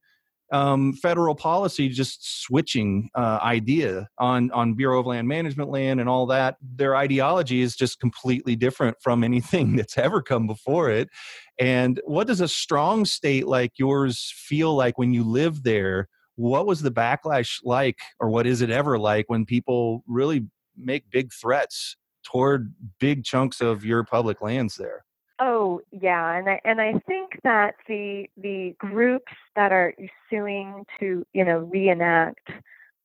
um, 0.51 0.95
federal 0.95 1.35
policy 1.35 1.89
just 1.89 2.43
switching 2.43 3.11
uh, 3.15 3.39
idea 3.43 4.09
on 4.19 4.51
on 4.53 4.75
Bureau 4.75 5.01
of 5.01 5.07
Land 5.07 5.29
Management 5.29 5.71
land 5.71 6.01
and 6.01 6.09
all 6.09 6.27
that. 6.27 6.57
Their 6.63 6.97
ideology 6.97 7.61
is 7.61 7.77
just 7.77 8.01
completely 8.01 8.57
different 8.57 8.97
from 9.03 9.23
anything 9.23 9.77
that's 9.77 9.99
ever 9.99 10.23
come 10.23 10.47
before 10.47 10.91
it. 10.91 11.09
And 11.59 12.01
what 12.05 12.27
does 12.27 12.41
a 12.41 12.49
strong 12.49 13.05
state 13.05 13.47
like 13.47 13.73
yours 13.79 14.33
feel 14.35 14.75
like 14.75 14.99
when 14.99 15.13
you 15.13 15.25
live 15.25 15.63
there? 15.63 16.09
What 16.37 16.67
was 16.67 16.83
the 16.83 16.93
backlash 16.93 17.59
like, 17.65 17.99
or 18.21 18.31
what 18.31 18.47
is 18.47 18.63
it 18.63 18.71
ever 18.71 18.97
like 18.97 19.25
when 19.29 19.45
people 19.45 20.05
really 20.07 20.47
make 20.77 21.11
big 21.11 21.33
threats 21.33 21.97
toward 22.25 22.75
big 23.01 23.25
chunks 23.25 23.61
of 23.61 23.85
your 23.85 24.05
public 24.05 24.41
lands 24.41 24.77
there? 24.77 25.05
Oh 25.41 25.81
yeah, 25.93 26.37
and 26.37 26.49
I 26.49 26.61
and 26.65 26.81
I 26.81 26.95
think 27.07 27.28
that 27.45 27.75
the 27.87 28.27
the 28.37 28.75
groups 28.79 29.33
that 29.57 29.73
are 29.73 29.95
suing 30.31 30.85
to 31.01 31.25
you 31.33 31.45
know 31.45 31.59
reenact 31.59 32.49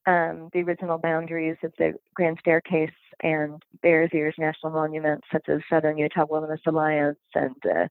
um, 0.06 0.50
the 0.54 0.62
original 0.62 0.98
boundaries 0.98 1.58
of 1.64 1.72
the 1.78 1.94
Grand 2.14 2.38
Staircase 2.40 2.92
and 3.22 3.62
Bears 3.82 4.10
Ears 4.14 4.36
National 4.38 4.72
Monuments, 4.72 5.26
such 5.32 5.48
as 5.48 5.62
Southern 5.70 5.98
Utah 5.98 6.26
Wilderness 6.30 6.62
Alliance 6.66 7.18
and 7.36 7.56
uh, 7.66 7.88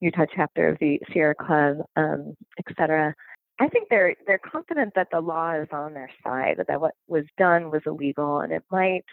Utah 0.00 0.26
chapter 0.34 0.68
of 0.68 0.78
the 0.78 1.00
Sierra 1.12 1.34
Club, 1.34 1.78
um, 1.96 2.36
et 2.58 2.64
cetera. 2.78 3.14
I 3.58 3.68
think 3.68 3.88
they're 3.88 4.14
they're 4.26 4.38
confident 4.38 4.92
that 4.94 5.08
the 5.10 5.20
law 5.20 5.54
is 5.54 5.68
on 5.72 5.94
their 5.94 6.10
side, 6.22 6.62
that 6.68 6.80
what 6.80 6.94
was 7.08 7.24
done 7.38 7.70
was 7.70 7.82
illegal, 7.86 8.40
and 8.40 8.52
it 8.52 8.62
might 8.70 9.04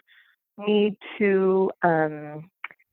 need 0.58 0.96
to, 1.17 1.72
um, 1.82 2.50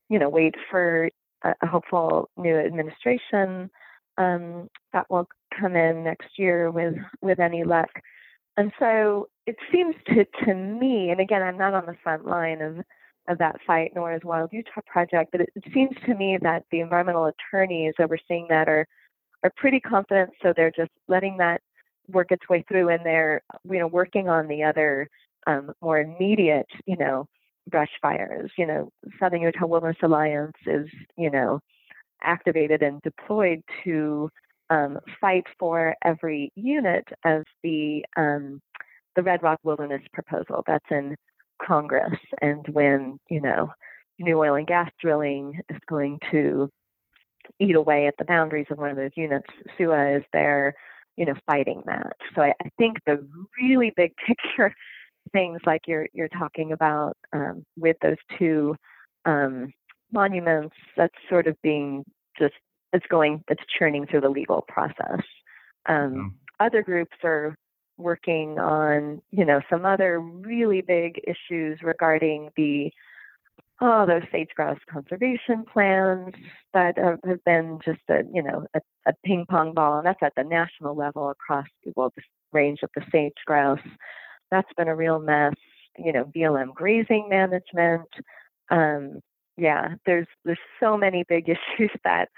you 0.09 0.17
know, 0.17 0.29
wait 0.29 0.55
for 0.69 1.09
a, 1.43 1.67
hopeful 1.67 2.29
new 2.37 2.55
administration 2.55 3.69
um, 4.17 4.69
that 4.93 5.09
will 5.09 5.27
come 5.59 5.75
in 5.75 6.03
next 6.03 6.37
year 6.37 6.71
with 6.71 6.95
with 7.21 7.39
any 7.39 7.63
luck. 7.63 7.89
And 8.57 8.71
so 8.79 9.27
it 9.45 9.55
seems 9.71 9.95
to 10.07 10.25
to 10.45 10.53
me, 10.53 11.09
and 11.09 11.19
again, 11.19 11.41
I'm 11.41 11.57
not 11.57 11.73
on 11.73 11.85
the 11.85 11.97
front 12.03 12.25
line 12.25 12.61
of 12.61 12.77
of 13.27 13.37
that 13.37 13.57
fight, 13.65 13.91
nor 13.95 14.13
is 14.13 14.21
Wild 14.23 14.51
Utah 14.51 14.81
Project, 14.85 15.31
but 15.31 15.41
it, 15.41 15.49
it 15.55 15.63
seems 15.73 15.95
to 16.05 16.15
me 16.15 16.37
that 16.41 16.63
the 16.71 16.81
environmental 16.81 17.31
attorneys 17.31 17.93
overseeing 17.99 18.47
that 18.49 18.67
are 18.67 18.87
are 19.43 19.51
pretty 19.57 19.79
confident, 19.79 20.31
so 20.41 20.53
they're 20.55 20.71
just 20.71 20.91
letting 21.07 21.37
that 21.37 21.61
work 22.09 22.31
its 22.31 22.47
way 22.49 22.63
through, 22.67 22.89
and 22.89 23.05
they're 23.05 23.41
you 23.69 23.79
know 23.79 23.87
working 23.87 24.29
on 24.29 24.47
the 24.47 24.63
other 24.63 25.07
um, 25.47 25.71
more 25.81 25.99
immediate 25.99 26.67
you 26.85 26.97
know 26.97 27.27
brush 27.69 27.91
fires. 28.01 28.51
You 28.57 28.67
know, 28.67 28.89
Southern 29.19 29.41
Utah 29.41 29.65
Wilderness 29.65 29.97
Alliance 30.03 30.57
is 30.65 30.87
you 31.17 31.29
know 31.29 31.59
activated 32.23 32.81
and 32.83 33.01
deployed 33.01 33.61
to 33.83 34.29
um, 34.69 34.99
fight 35.19 35.45
for 35.59 35.95
every 36.03 36.51
unit 36.55 37.07
of 37.25 37.43
the 37.63 38.03
um, 38.17 38.61
the 39.15 39.23
Red 39.23 39.43
Rock 39.43 39.59
Wilderness 39.63 40.01
proposal 40.13 40.63
that's 40.65 40.85
in 40.89 41.15
Congress, 41.65 42.17
and 42.41 42.65
when 42.69 43.19
you 43.29 43.41
know 43.41 43.71
new 44.19 44.39
oil 44.39 44.55
and 44.55 44.67
gas 44.67 44.89
drilling 45.01 45.59
is 45.69 45.79
going 45.87 46.19
to 46.31 46.69
eat 47.59 47.75
away 47.75 48.07
at 48.07 48.15
the 48.17 48.25
boundaries 48.25 48.67
of 48.69 48.77
one 48.77 48.89
of 48.91 48.95
those 48.97 49.11
units, 49.15 49.47
SUWA 49.77 50.17
is 50.17 50.23
there, 50.33 50.73
you 51.17 51.25
know, 51.25 51.33
fighting 51.45 51.81
that. 51.85 52.13
So 52.35 52.41
I, 52.41 52.53
I 52.63 52.69
think 52.77 52.97
the 53.05 53.27
really 53.59 53.91
big 53.95 54.13
picture 54.27 54.73
things 55.33 55.59
like 55.65 55.81
you're 55.87 56.07
you're 56.13 56.27
talking 56.29 56.71
about 56.71 57.15
um, 57.33 57.65
with 57.77 57.97
those 58.01 58.17
two 58.37 58.75
um, 59.25 59.71
monuments, 60.11 60.75
that's 60.97 61.13
sort 61.29 61.47
of 61.47 61.55
being 61.61 62.03
just 62.37 62.55
it's 62.93 63.05
going 63.07 63.43
it's 63.49 63.63
churning 63.77 64.05
through 64.05 64.21
the 64.21 64.29
legal 64.29 64.63
process. 64.67 65.21
Um, 65.87 66.13
mm-hmm. 66.13 66.27
Other 66.59 66.83
groups 66.83 67.17
are 67.23 67.55
working 67.97 68.59
on 68.59 69.21
you 69.31 69.45
know 69.45 69.61
some 69.69 69.85
other 69.85 70.19
really 70.19 70.81
big 70.81 71.21
issues 71.25 71.79
regarding 71.83 72.49
the 72.57 72.91
oh 73.81 74.05
those 74.05 74.23
sage 74.31 74.49
grouse 74.55 74.79
conservation 74.91 75.63
plans 75.71 76.33
that 76.73 76.97
have, 76.97 77.19
have 77.25 77.43
been 77.43 77.79
just 77.83 78.01
a 78.09 78.21
you 78.33 78.41
know 78.41 78.65
a, 78.73 78.81
a, 79.07 79.13
ping 79.25 79.45
pong 79.49 79.73
ball 79.73 79.97
and 79.97 80.05
that's 80.05 80.21
at 80.23 80.33
the 80.35 80.43
national 80.43 80.95
level 80.95 81.29
across 81.29 81.65
well 81.95 82.11
the 82.15 82.23
range 82.51 82.79
of 82.83 82.89
the 82.95 83.03
sage 83.11 83.33
grouse 83.45 83.79
that's 84.51 84.71
been 84.77 84.87
a 84.87 84.95
real 84.95 85.19
mess 85.19 85.53
you 85.97 86.13
know 86.13 86.25
blm 86.35 86.73
grazing 86.73 87.27
management 87.29 88.07
um, 88.69 89.19
yeah 89.57 89.95
there's 90.05 90.27
there's 90.45 90.59
so 90.79 90.97
many 90.97 91.23
big 91.27 91.49
issues 91.77 91.91
that 92.03 92.29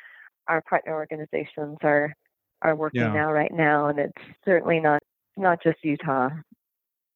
our 0.47 0.61
partner 0.61 0.93
organizations 0.93 1.77
are 1.83 2.13
are 2.61 2.75
working 2.75 3.01
yeah. 3.01 3.13
now 3.13 3.31
right 3.31 3.53
now 3.53 3.87
and 3.87 3.99
it's 3.99 4.13
certainly 4.45 4.79
not 4.79 5.01
not 5.37 5.61
just 5.61 5.77
utah 5.83 6.29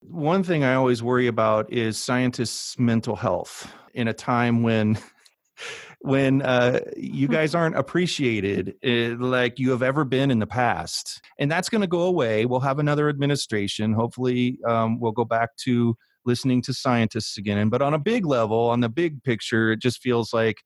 one 0.01 0.43
thing 0.43 0.63
i 0.63 0.73
always 0.73 1.01
worry 1.01 1.27
about 1.27 1.71
is 1.71 1.97
scientists 1.97 2.77
mental 2.77 3.15
health 3.15 3.73
in 3.93 4.07
a 4.07 4.13
time 4.13 4.61
when 4.63 4.97
when 6.07 6.41
uh, 6.41 6.79
you 6.95 7.27
hmm. 7.27 7.33
guys 7.33 7.53
aren't 7.53 7.77
appreciated 7.77 8.75
uh, 8.85 9.15
like 9.23 9.59
you 9.59 9.71
have 9.71 9.83
ever 9.83 10.05
been 10.05 10.31
in 10.31 10.39
the 10.39 10.47
past. 10.47 11.21
And 11.37 11.51
that's 11.51 11.69
going 11.69 11.81
to 11.81 11.87
go 11.87 12.01
away. 12.01 12.45
We'll 12.45 12.61
have 12.61 12.79
another 12.79 13.09
administration. 13.09 13.93
Hopefully 13.93 14.59
um, 14.65 14.99
we'll 14.99 15.11
go 15.11 15.25
back 15.25 15.55
to 15.65 15.95
listening 16.25 16.61
to 16.63 16.73
scientists 16.73 17.37
again. 17.37 17.69
But 17.69 17.81
on 17.81 17.93
a 17.93 17.99
big 17.99 18.25
level 18.25 18.69
on 18.69 18.79
the 18.79 18.89
big 18.89 19.23
picture 19.23 19.71
it 19.71 19.81
just 19.81 20.01
feels 20.01 20.33
like 20.33 20.57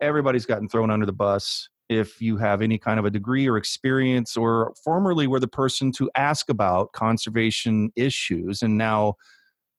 everybody's 0.00 0.46
gotten 0.46 0.68
thrown 0.68 0.90
under 0.90 1.06
the 1.06 1.12
bus. 1.12 1.68
If 1.90 2.20
you 2.22 2.38
have 2.38 2.62
any 2.62 2.78
kind 2.78 2.98
of 2.98 3.04
a 3.04 3.10
degree 3.10 3.46
or 3.46 3.58
experience 3.58 4.36
or 4.36 4.72
formerly 4.82 5.26
were 5.26 5.40
the 5.40 5.48
person 5.48 5.92
to 5.92 6.10
ask 6.16 6.48
about 6.48 6.92
conservation 6.92 7.90
issues 7.96 8.62
and 8.62 8.78
now 8.78 9.14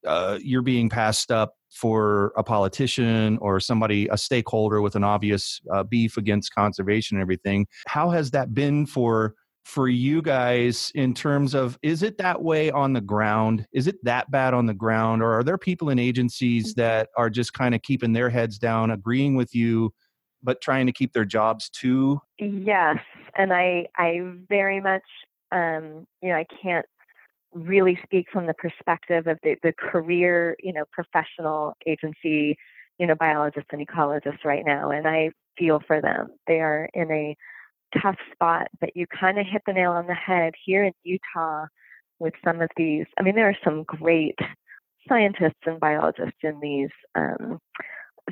uh, 0.05 0.37
you're 0.41 0.61
being 0.61 0.89
passed 0.89 1.31
up 1.31 1.55
for 1.75 2.33
a 2.37 2.43
politician 2.43 3.37
or 3.41 3.59
somebody 3.59 4.07
a 4.11 4.17
stakeholder 4.17 4.81
with 4.81 4.95
an 4.95 5.03
obvious 5.03 5.61
uh, 5.73 5.83
beef 5.83 6.17
against 6.17 6.53
conservation 6.53 7.17
and 7.17 7.21
everything 7.21 7.67
how 7.87 8.09
has 8.09 8.31
that 8.31 8.53
been 8.53 8.85
for 8.85 9.35
for 9.65 9.87
you 9.87 10.21
guys 10.21 10.91
in 10.93 11.13
terms 11.13 11.55
of 11.55 11.77
is 11.81 12.03
it 12.03 12.17
that 12.17 12.41
way 12.41 12.71
on 12.71 12.93
the 12.93 13.01
ground 13.01 13.65
is 13.73 13.87
it 13.87 13.95
that 14.03 14.29
bad 14.31 14.53
on 14.53 14.65
the 14.65 14.73
ground 14.73 15.21
or 15.21 15.33
are 15.33 15.43
there 15.43 15.57
people 15.57 15.89
in 15.89 15.99
agencies 15.99 16.73
mm. 16.73 16.77
that 16.77 17.09
are 17.17 17.29
just 17.29 17.53
kind 17.53 17.75
of 17.75 17.81
keeping 17.81 18.13
their 18.13 18.29
heads 18.29 18.57
down 18.59 18.91
agreeing 18.91 19.35
with 19.35 19.53
you 19.53 19.91
but 20.45 20.61
trying 20.61 20.85
to 20.85 20.93
keep 20.93 21.11
their 21.11 21.25
jobs 21.25 21.69
too? 21.69 22.21
Yes, 22.39 22.97
and 23.35 23.51
I 23.51 23.87
I 23.97 24.21
very 24.47 24.79
much 24.79 25.03
um, 25.51 26.07
you 26.21 26.29
know 26.29 26.35
I 26.35 26.45
can't 26.61 26.85
really 27.55 27.97
speak 28.03 28.27
from 28.31 28.45
the 28.45 28.53
perspective 28.53 29.27
of 29.27 29.39
the, 29.43 29.55
the 29.63 29.73
career 29.73 30.55
you 30.61 30.73
know 30.73 30.83
professional 30.91 31.73
agency 31.87 32.57
you 32.99 33.07
know 33.07 33.15
biologists 33.15 33.69
and 33.71 33.85
ecologists 33.85 34.43
right 34.45 34.63
now, 34.65 34.91
and 34.91 35.07
I 35.07 35.31
feel 35.57 35.81
for 35.87 36.01
them. 36.01 36.27
They 36.47 36.59
are 36.59 36.89
in 36.93 37.11
a 37.11 37.35
tough 38.01 38.17
spot, 38.33 38.67
but 38.79 38.95
you 38.95 39.05
kind 39.07 39.39
of 39.39 39.45
hit 39.45 39.61
the 39.65 39.73
nail 39.73 39.91
on 39.91 40.07
the 40.07 40.13
head 40.13 40.53
here 40.65 40.83
in 40.83 40.93
Utah 41.03 41.65
with 42.19 42.33
some 42.43 42.61
of 42.61 42.69
these. 42.77 43.05
I 43.17 43.23
mean, 43.23 43.35
there 43.35 43.49
are 43.49 43.57
some 43.63 43.83
great 43.83 44.37
scientists 45.07 45.61
and 45.65 45.79
biologists 45.79 46.39
in 46.41 46.59
these 46.59 46.89
um, 47.15 47.59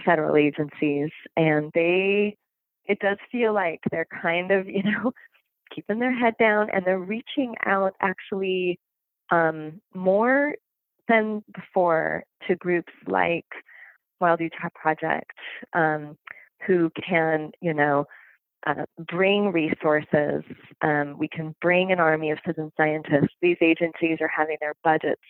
federal 0.06 0.36
agencies 0.36 1.10
and 1.38 1.72
they 1.74 2.36
it 2.86 3.00
does 3.00 3.18
feel 3.32 3.54
like 3.54 3.80
they're 3.92 4.08
kind 4.22 4.52
of 4.52 4.68
you 4.68 4.84
know 4.84 5.12
keeping 5.74 6.00
their 6.00 6.16
head 6.16 6.36
down 6.40 6.70
and 6.72 6.86
they're 6.86 7.00
reaching 7.00 7.56
out 7.66 7.94
actually 8.02 8.80
um, 9.34 9.82
more 9.93 10.56
than 11.08 11.43
before 11.54 12.24
to 12.48 12.56
groups 12.56 12.93
like 13.08 13.46
Wild 14.19 14.39
Utah 14.39 14.69
Project, 14.76 15.38
um, 15.74 16.17
who 16.65 16.91
can, 16.91 17.52
you 17.62 17.74
know, 17.74 18.06
uh, 18.65 18.86
bring 19.08 19.52
resources. 19.52 20.43
Um, 20.82 21.17
we 21.17 21.28
can 21.28 21.56
bring 21.62 21.91
an 21.91 22.00
army 22.00 22.32
of 22.32 22.38
citizen 22.46 22.72
scientists. 22.78 23.34
These 23.41 23.58
agencies 23.60 24.19
are 24.22 24.30
having 24.30 24.58
their 24.62 24.76
budgets 24.84 25.22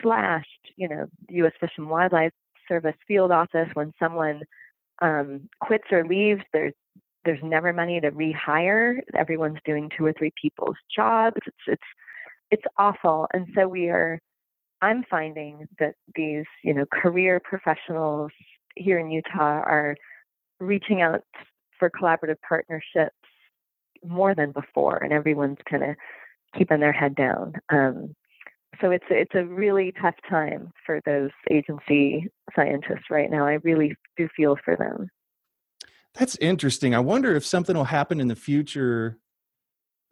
slashed. 0.00 0.48
You 0.76 0.88
know, 0.88 1.06
U.S. 1.30 1.52
Fish 1.60 1.72
and 1.76 1.90
Wildlife 1.90 2.32
service 2.68 2.96
field 3.06 3.30
office 3.30 3.68
when 3.74 3.92
someone 3.98 4.42
um, 5.02 5.48
quits 5.60 5.84
or 5.90 6.06
leaves 6.06 6.40
there's 6.52 6.72
there's 7.24 7.42
never 7.42 7.72
money 7.72 8.00
to 8.00 8.10
rehire 8.10 9.00
everyone's 9.18 9.58
doing 9.66 9.90
two 9.96 10.06
or 10.06 10.14
three 10.14 10.32
people's 10.40 10.76
jobs 10.94 11.36
it's 11.46 11.56
it's 11.66 11.82
it's 12.54 12.64
awful 12.78 13.26
and 13.34 13.46
so 13.54 13.66
we 13.66 13.88
are 13.88 14.18
i'm 14.80 15.02
finding 15.10 15.66
that 15.78 15.94
these 16.14 16.44
you 16.62 16.72
know 16.72 16.84
career 16.92 17.40
professionals 17.42 18.30
here 18.76 18.98
in 18.98 19.10
utah 19.10 19.60
are 19.74 19.96
reaching 20.60 21.02
out 21.02 21.22
for 21.78 21.90
collaborative 21.90 22.36
partnerships 22.48 23.14
more 24.04 24.34
than 24.34 24.52
before 24.52 24.98
and 25.02 25.12
everyone's 25.12 25.58
kind 25.68 25.82
of 25.82 25.96
keeping 26.56 26.80
their 26.80 26.92
head 26.92 27.14
down 27.16 27.52
um, 27.70 28.14
so 28.80 28.90
it's 28.90 29.04
it's 29.10 29.34
a 29.34 29.44
really 29.44 29.92
tough 30.00 30.14
time 30.28 30.72
for 30.84 31.00
those 31.06 31.30
agency 31.50 32.28
scientists 32.56 33.10
right 33.10 33.30
now. 33.30 33.46
I 33.46 33.54
really 33.62 33.94
do 34.16 34.28
feel 34.36 34.56
for 34.64 34.76
them. 34.76 35.08
That's 36.14 36.36
interesting. 36.36 36.94
I 36.94 37.00
wonder 37.00 37.34
if 37.34 37.44
something 37.44 37.76
will 37.76 37.84
happen 37.84 38.20
in 38.20 38.28
the 38.28 38.36
future 38.36 39.18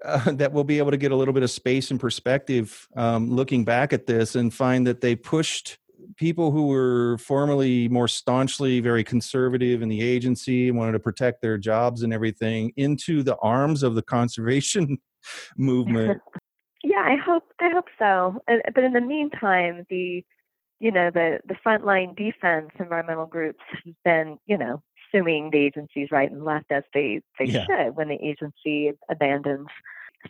uh, 0.04 0.30
that 0.32 0.52
we'll 0.52 0.64
be 0.64 0.78
able 0.78 0.90
to 0.90 0.96
get 0.96 1.12
a 1.12 1.16
little 1.16 1.34
bit 1.34 1.42
of 1.42 1.50
space 1.50 1.90
and 1.90 2.00
perspective 2.00 2.88
um, 2.96 3.30
looking 3.30 3.64
back 3.64 3.92
at 3.92 4.06
this 4.06 4.34
and 4.34 4.52
find 4.52 4.86
that 4.86 5.00
they 5.00 5.14
pushed 5.14 5.78
people 6.16 6.50
who 6.50 6.66
were 6.66 7.16
formerly 7.18 7.88
more 7.88 8.08
staunchly 8.08 8.80
very 8.80 9.04
conservative 9.04 9.82
in 9.82 9.88
the 9.88 10.02
agency 10.02 10.68
and 10.68 10.76
wanted 10.76 10.92
to 10.92 10.98
protect 10.98 11.40
their 11.40 11.56
jobs 11.56 12.02
and 12.02 12.12
everything 12.12 12.72
into 12.76 13.22
the 13.22 13.36
arms 13.36 13.82
of 13.82 13.94
the 13.94 14.02
conservation 14.16 14.98
movement 15.56 16.20
Yeah, 16.82 17.00
I 17.00 17.16
hope 17.16 17.44
I 17.60 17.70
hope 17.70 17.86
so. 17.98 18.40
But 18.46 18.84
in 18.84 18.92
the 18.92 19.00
meantime, 19.00 19.86
the 19.88 20.24
you 20.80 20.90
know 20.90 21.10
the 21.10 21.38
the 21.46 21.54
frontline 21.64 22.16
defense 22.16 22.70
environmental 22.78 23.26
groups 23.26 23.62
have 23.84 23.94
been 24.04 24.38
you 24.46 24.58
know 24.58 24.82
suing 25.12 25.50
the 25.50 25.58
agencies 25.58 26.08
right 26.10 26.30
and 26.30 26.44
left 26.44 26.66
as 26.70 26.82
they, 26.94 27.20
they 27.38 27.46
yeah. 27.46 27.64
should 27.66 27.96
when 27.96 28.08
the 28.08 28.18
agency 28.22 28.92
abandons 29.10 29.68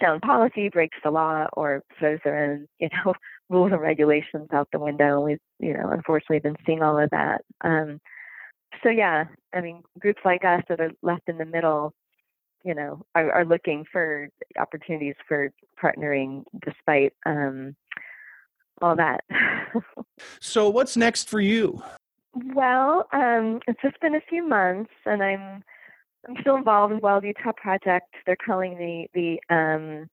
sound 0.00 0.22
policy, 0.22 0.68
breaks 0.68 0.98
the 1.04 1.10
law, 1.10 1.46
or 1.52 1.82
throws 1.98 2.18
their 2.24 2.52
own, 2.52 2.68
you 2.78 2.88
know, 3.04 3.14
rules 3.48 3.72
and 3.72 3.80
regulations 3.80 4.48
out 4.52 4.68
the 4.72 4.78
window. 4.78 5.20
We've, 5.20 5.38
you 5.58 5.74
know, 5.74 5.90
unfortunately 5.90 6.40
been 6.40 6.56
seeing 6.66 6.82
all 6.82 6.98
of 6.98 7.10
that. 7.10 7.42
Um, 7.62 8.00
so 8.82 8.88
yeah, 8.88 9.24
I 9.54 9.60
mean, 9.60 9.82
groups 9.98 10.22
like 10.24 10.44
us 10.44 10.62
that 10.68 10.80
are 10.80 10.92
left 11.02 11.28
in 11.28 11.38
the 11.38 11.44
middle, 11.44 11.92
you 12.64 12.74
know, 12.74 13.04
are, 13.14 13.30
are 13.30 13.44
looking 13.44 13.84
for 13.90 14.28
opportunities 14.58 15.16
for 15.28 15.50
partnering 15.82 16.44
despite 16.64 17.12
um, 17.26 17.76
all 18.80 18.96
that. 18.96 19.24
so 20.40 20.68
what's 20.70 20.96
next 20.96 21.28
for 21.28 21.40
you? 21.40 21.82
Well, 22.34 23.08
um, 23.12 23.60
it's 23.66 23.80
just 23.82 24.00
been 24.00 24.14
a 24.14 24.20
few 24.28 24.46
months, 24.46 24.90
and 25.04 25.22
I'm 25.22 25.62
I'm 26.28 26.36
still 26.40 26.56
involved 26.56 26.92
in 26.94 27.00
Wild 27.00 27.24
Utah 27.24 27.52
Project. 27.56 28.14
They're 28.24 28.36
calling 28.36 28.78
me 28.78 29.08
the 29.14 29.38
um, 29.54 30.08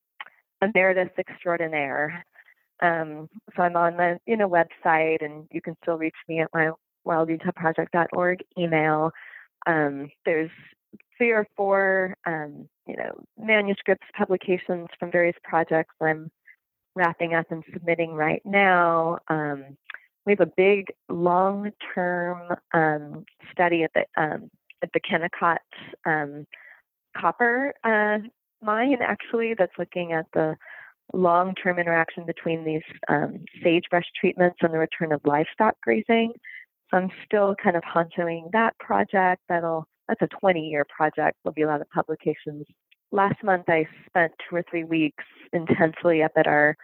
emeritus 0.62 1.10
extraordinaire. 1.18 2.24
Um, 2.82 3.28
so 3.56 3.62
I'm 3.62 3.76
on 3.76 3.96
the 3.96 4.18
you 4.26 4.36
know 4.36 4.48
website, 4.48 5.24
and 5.24 5.46
you 5.50 5.62
can 5.62 5.76
still 5.82 5.96
reach 5.96 6.16
me 6.28 6.40
at 6.40 6.50
my 6.52 6.70
wildutahproject.org 7.06 8.40
email. 8.58 9.10
Um, 9.66 10.10
there's 10.26 10.50
three 11.16 11.30
or 11.30 11.46
four 11.56 12.16
um, 12.26 12.68
you 12.86 12.96
know 12.96 13.12
manuscripts, 13.38 14.06
publications 14.16 14.88
from 14.98 15.10
various 15.10 15.36
projects 15.42 15.94
I'm 16.02 16.30
wrapping 16.94 17.34
up 17.34 17.46
and 17.50 17.64
submitting 17.72 18.12
right 18.12 18.42
now. 18.44 19.18
Um, 19.28 19.76
we 20.26 20.32
have 20.32 20.40
a 20.40 20.52
big 20.56 20.86
long-term 21.08 22.56
um, 22.74 23.24
study 23.52 23.84
at 23.84 23.90
the 23.94 24.04
um, 24.20 24.50
at 24.82 24.90
the 24.92 25.00
Kennecott 25.00 25.58
um, 26.06 26.46
copper 27.16 27.72
uh, 27.84 28.18
mine, 28.62 28.98
actually, 29.02 29.54
that's 29.58 29.72
looking 29.78 30.12
at 30.12 30.26
the 30.34 30.56
long 31.12 31.54
term 31.54 31.78
interaction 31.78 32.24
between 32.24 32.64
these 32.64 32.82
um, 33.08 33.44
sagebrush 33.62 34.04
treatments 34.18 34.58
and 34.60 34.72
the 34.72 34.78
return 34.78 35.12
of 35.12 35.20
livestock 35.24 35.74
grazing. 35.82 36.32
So 36.90 36.98
I'm 36.98 37.10
still 37.24 37.54
kind 37.62 37.76
of 37.76 37.82
honchoing 37.82 38.50
that 38.52 38.78
project. 38.78 39.42
That'll 39.48 39.86
that's 40.08 40.22
a 40.22 40.28
20 40.40 40.60
year 40.60 40.84
project. 40.94 41.38
There'll 41.42 41.54
be 41.54 41.62
a 41.62 41.68
lot 41.68 41.80
of 41.80 41.90
publications. 41.90 42.66
Last 43.12 43.42
month 43.42 43.64
I 43.68 43.86
spent 44.06 44.32
two 44.48 44.56
or 44.56 44.64
three 44.68 44.84
weeks 44.84 45.24
intensely 45.52 46.22
up 46.22 46.32
at 46.36 46.46
our 46.46 46.76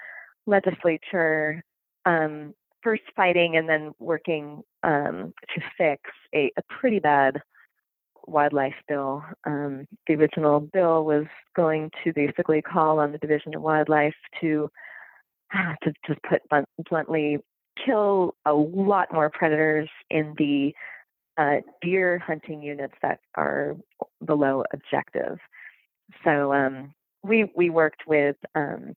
legislature, 0.46 1.62
um, 2.04 2.54
first 2.86 3.02
fighting 3.16 3.56
and 3.56 3.68
then 3.68 3.92
working 3.98 4.62
um, 4.84 5.34
to 5.52 5.60
fix 5.76 6.02
a, 6.32 6.52
a 6.56 6.62
pretty 6.68 7.00
bad 7.00 7.42
wildlife 8.28 8.76
bill. 8.86 9.24
Um, 9.44 9.86
the 10.06 10.14
original 10.14 10.60
bill 10.60 11.04
was 11.04 11.26
going 11.56 11.90
to 12.04 12.12
basically 12.12 12.62
call 12.62 13.00
on 13.00 13.10
the 13.10 13.18
Division 13.18 13.56
of 13.56 13.62
Wildlife 13.62 14.14
to, 14.40 14.70
to 15.82 15.92
just 16.06 16.20
put 16.22 16.42
bluntly, 16.88 17.38
kill 17.84 18.36
a 18.44 18.52
lot 18.52 19.12
more 19.12 19.30
predators 19.30 19.88
in 20.08 20.34
the 20.38 20.72
uh, 21.38 21.56
deer 21.82 22.20
hunting 22.20 22.62
units 22.62 22.94
that 23.02 23.18
are 23.34 23.74
below 24.24 24.62
objective. 24.72 25.38
So 26.22 26.52
um, 26.52 26.94
we 27.24 27.50
we 27.56 27.68
worked 27.68 28.02
with 28.06 28.36
um, 28.54 28.94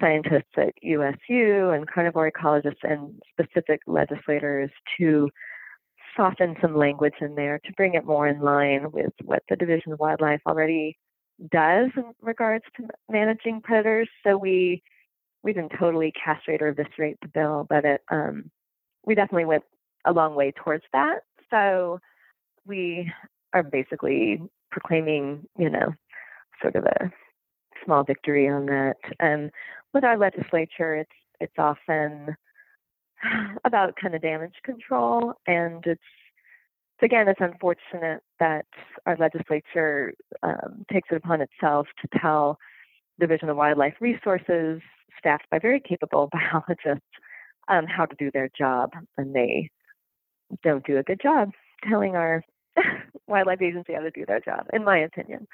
scientists 0.00 0.52
at 0.56 0.74
USU 0.82 1.70
and 1.70 1.88
carnivore 1.90 2.30
ecologists 2.30 2.82
and 2.82 3.20
specific 3.30 3.80
legislators 3.86 4.70
to 4.98 5.30
soften 6.16 6.56
some 6.60 6.76
language 6.76 7.14
in 7.20 7.34
there 7.34 7.60
to 7.64 7.72
bring 7.72 7.94
it 7.94 8.04
more 8.04 8.26
in 8.26 8.40
line 8.40 8.90
with 8.92 9.12
what 9.24 9.42
the 9.48 9.56
Division 9.56 9.92
of 9.92 9.98
Wildlife 9.98 10.40
already 10.46 10.96
does 11.50 11.90
in 11.96 12.12
regards 12.22 12.64
to 12.76 12.88
managing 13.10 13.60
predators. 13.60 14.08
So 14.24 14.36
we 14.36 14.82
we 15.42 15.52
didn't 15.52 15.72
totally 15.78 16.12
castrate 16.12 16.62
or 16.62 16.68
eviscerate 16.68 17.18
the 17.22 17.28
bill, 17.28 17.66
but 17.68 17.84
it 17.84 18.00
um, 18.10 18.50
we 19.04 19.14
definitely 19.14 19.44
went 19.44 19.64
a 20.04 20.12
long 20.12 20.34
way 20.34 20.52
towards 20.52 20.84
that. 20.92 21.20
So 21.50 22.00
we 22.66 23.12
are 23.52 23.62
basically 23.62 24.42
proclaiming, 24.70 25.46
you 25.58 25.70
know, 25.70 25.94
sort 26.60 26.76
of 26.76 26.84
a 26.84 27.12
small 27.84 28.02
victory 28.04 28.48
on 28.48 28.66
that. 28.66 28.96
And 29.20 29.50
with 29.94 30.04
our 30.04 30.18
legislature, 30.18 30.96
it's 30.96 31.10
it's 31.40 31.58
often 31.58 32.36
about 33.64 33.94
kind 34.00 34.14
of 34.14 34.22
damage 34.22 34.54
control, 34.64 35.34
and 35.46 35.84
it's 35.86 36.00
again, 37.02 37.28
it's 37.28 37.40
unfortunate 37.40 38.22
that 38.40 38.66
our 39.06 39.16
legislature 39.16 40.12
um, 40.42 40.84
takes 40.92 41.08
it 41.10 41.16
upon 41.16 41.40
itself 41.40 41.86
to 42.00 42.18
tell 42.18 42.58
the 43.18 43.26
Division 43.26 43.48
of 43.48 43.56
Wildlife 43.56 43.94
Resources, 44.00 44.80
staffed 45.18 45.48
by 45.50 45.58
very 45.58 45.80
capable 45.80 46.28
biologists, 46.32 47.06
um, 47.68 47.86
how 47.86 48.06
to 48.06 48.16
do 48.18 48.30
their 48.32 48.48
job, 48.56 48.90
and 49.16 49.34
they 49.34 49.70
don't 50.62 50.86
do 50.86 50.98
a 50.98 51.02
good 51.02 51.20
job 51.20 51.50
telling 51.88 52.14
our 52.14 52.42
wildlife 53.26 53.62
agency 53.62 53.92
how 53.94 54.00
to 54.00 54.10
do 54.10 54.24
their 54.26 54.40
job, 54.40 54.66
in 54.72 54.84
my 54.84 54.98
opinion. 54.98 55.46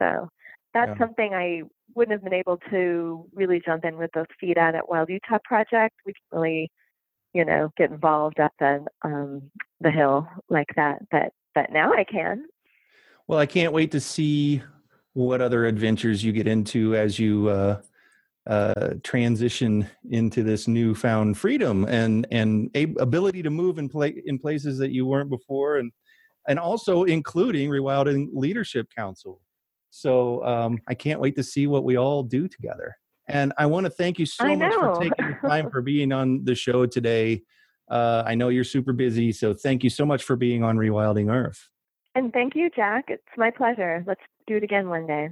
So 0.00 0.30
that's 0.74 0.90
yeah. 0.90 0.98
something 0.98 1.34
I 1.34 1.62
wouldn't 1.94 2.12
have 2.12 2.24
been 2.24 2.34
able 2.34 2.58
to 2.70 3.26
really 3.32 3.60
jump 3.64 3.84
in 3.84 3.96
with 3.96 4.10
those 4.14 4.26
feet 4.40 4.58
at 4.58 4.74
at 4.74 4.88
Wild 4.88 5.08
Utah 5.08 5.38
Project. 5.44 5.94
We 6.04 6.12
can 6.12 6.38
really 6.38 6.70
you 7.34 7.44
know, 7.44 7.70
get 7.76 7.90
involved 7.90 8.40
up 8.40 8.52
the 8.58 8.84
um, 9.02 9.50
the 9.80 9.90
hill 9.90 10.28
like 10.48 10.68
that. 10.76 10.98
But 11.10 11.32
but 11.54 11.70
now 11.72 11.92
I 11.92 12.04
can. 12.04 12.44
Well, 13.26 13.38
I 13.38 13.46
can't 13.46 13.72
wait 13.72 13.90
to 13.92 14.00
see 14.00 14.62
what 15.12 15.40
other 15.40 15.66
adventures 15.66 16.24
you 16.24 16.32
get 16.32 16.46
into 16.46 16.96
as 16.96 17.18
you 17.18 17.48
uh, 17.48 17.80
uh, 18.46 18.94
transition 19.02 19.86
into 20.10 20.42
this 20.42 20.66
newfound 20.66 21.36
freedom 21.36 21.84
and 21.84 22.26
and 22.30 22.70
ability 22.98 23.42
to 23.42 23.50
move 23.50 23.78
in 23.78 23.88
play 23.88 24.22
in 24.24 24.38
places 24.38 24.78
that 24.78 24.90
you 24.90 25.06
weren't 25.06 25.30
before, 25.30 25.76
and 25.76 25.92
and 26.48 26.58
also 26.58 27.04
including 27.04 27.68
Rewilding 27.68 28.28
Leadership 28.32 28.88
Council. 28.94 29.40
So 29.90 30.44
um, 30.44 30.78
I 30.86 30.94
can't 30.94 31.20
wait 31.20 31.36
to 31.36 31.42
see 31.42 31.66
what 31.66 31.84
we 31.84 31.96
all 31.96 32.22
do 32.22 32.48
together. 32.48 32.96
And 33.28 33.52
I 33.58 33.66
want 33.66 33.84
to 33.84 33.90
thank 33.90 34.18
you 34.18 34.26
so 34.26 34.44
much 34.56 34.74
for 34.74 35.00
taking 35.00 35.28
the 35.28 35.38
time 35.48 35.70
for 35.70 35.82
being 35.82 36.12
on 36.12 36.44
the 36.44 36.54
show 36.54 36.86
today. 36.86 37.42
Uh, 37.90 38.22
I 38.26 38.34
know 38.34 38.48
you're 38.48 38.64
super 38.64 38.92
busy, 38.92 39.32
so 39.32 39.54
thank 39.54 39.84
you 39.84 39.90
so 39.90 40.04
much 40.06 40.24
for 40.24 40.36
being 40.36 40.62
on 40.62 40.76
Rewilding 40.76 41.32
Earth. 41.32 41.68
And 42.14 42.32
thank 42.32 42.54
you, 42.54 42.70
Jack. 42.74 43.06
It's 43.08 43.22
my 43.36 43.50
pleasure. 43.50 44.02
Let's 44.06 44.20
do 44.46 44.56
it 44.56 44.64
again 44.64 44.88
one 44.88 45.06
day. 45.06 45.30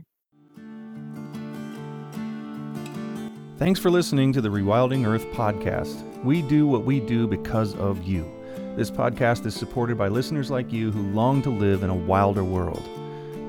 Thanks 3.59 3.81
for 3.81 3.91
listening 3.91 4.35
to 4.35 4.43
the 4.43 4.51
Rewilding 4.51 5.07
Earth 5.07 5.27
podcast. 5.29 6.03
We 6.23 6.43
do 6.43 6.67
what 6.67 6.85
we 6.85 7.01
do 7.01 7.27
because 7.27 7.75
of 7.77 8.07
you. 8.07 8.31
This 8.77 8.91
podcast 8.91 9.47
is 9.47 9.55
supported 9.55 9.97
by 9.97 10.09
listeners 10.09 10.51
like 10.51 10.71
you 10.71 10.93
who 10.93 11.03
long 11.15 11.41
to 11.43 11.51
live 11.51 11.83
in 11.83 11.89
a 11.89 11.95
wilder 11.95 12.45
world 12.45 12.87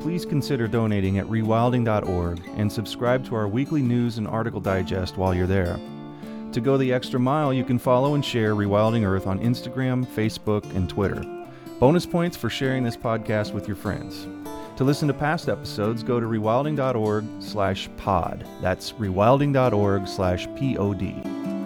please 0.01 0.25
consider 0.25 0.67
donating 0.67 1.17
at 1.17 1.25
rewilding.org 1.27 2.41
and 2.55 2.71
subscribe 2.71 3.25
to 3.25 3.35
our 3.35 3.47
weekly 3.47 3.81
news 3.81 4.17
and 4.17 4.27
article 4.27 4.59
digest 4.59 5.17
while 5.17 5.33
you're 5.33 5.47
there. 5.47 5.79
To 6.53 6.61
go 6.61 6.77
the 6.77 6.93
extra 6.93 7.19
mile, 7.19 7.53
you 7.53 7.63
can 7.63 7.77
follow 7.77 8.15
and 8.15 8.23
share 8.23 8.55
Rewilding 8.55 9.05
Earth 9.05 9.27
on 9.27 9.39
Instagram, 9.39 10.05
Facebook, 10.05 10.63
and 10.75 10.89
Twitter. 10.89 11.23
Bonus 11.79 12.05
points 12.05 12.37
for 12.37 12.49
sharing 12.49 12.83
this 12.83 12.97
podcast 12.97 13.53
with 13.53 13.67
your 13.67 13.75
friends. 13.75 14.27
To 14.77 14.83
listen 14.83 15.07
to 15.07 15.13
past 15.13 15.49
episodes, 15.49 16.03
go 16.03 16.19
to 16.19 16.25
rewilding.org 16.25 17.25
slash 17.39 17.89
pod. 17.97 18.47
That's 18.61 18.93
rewilding.org 18.93 20.07
slash 20.07 20.47
P-O-D. 20.55 21.56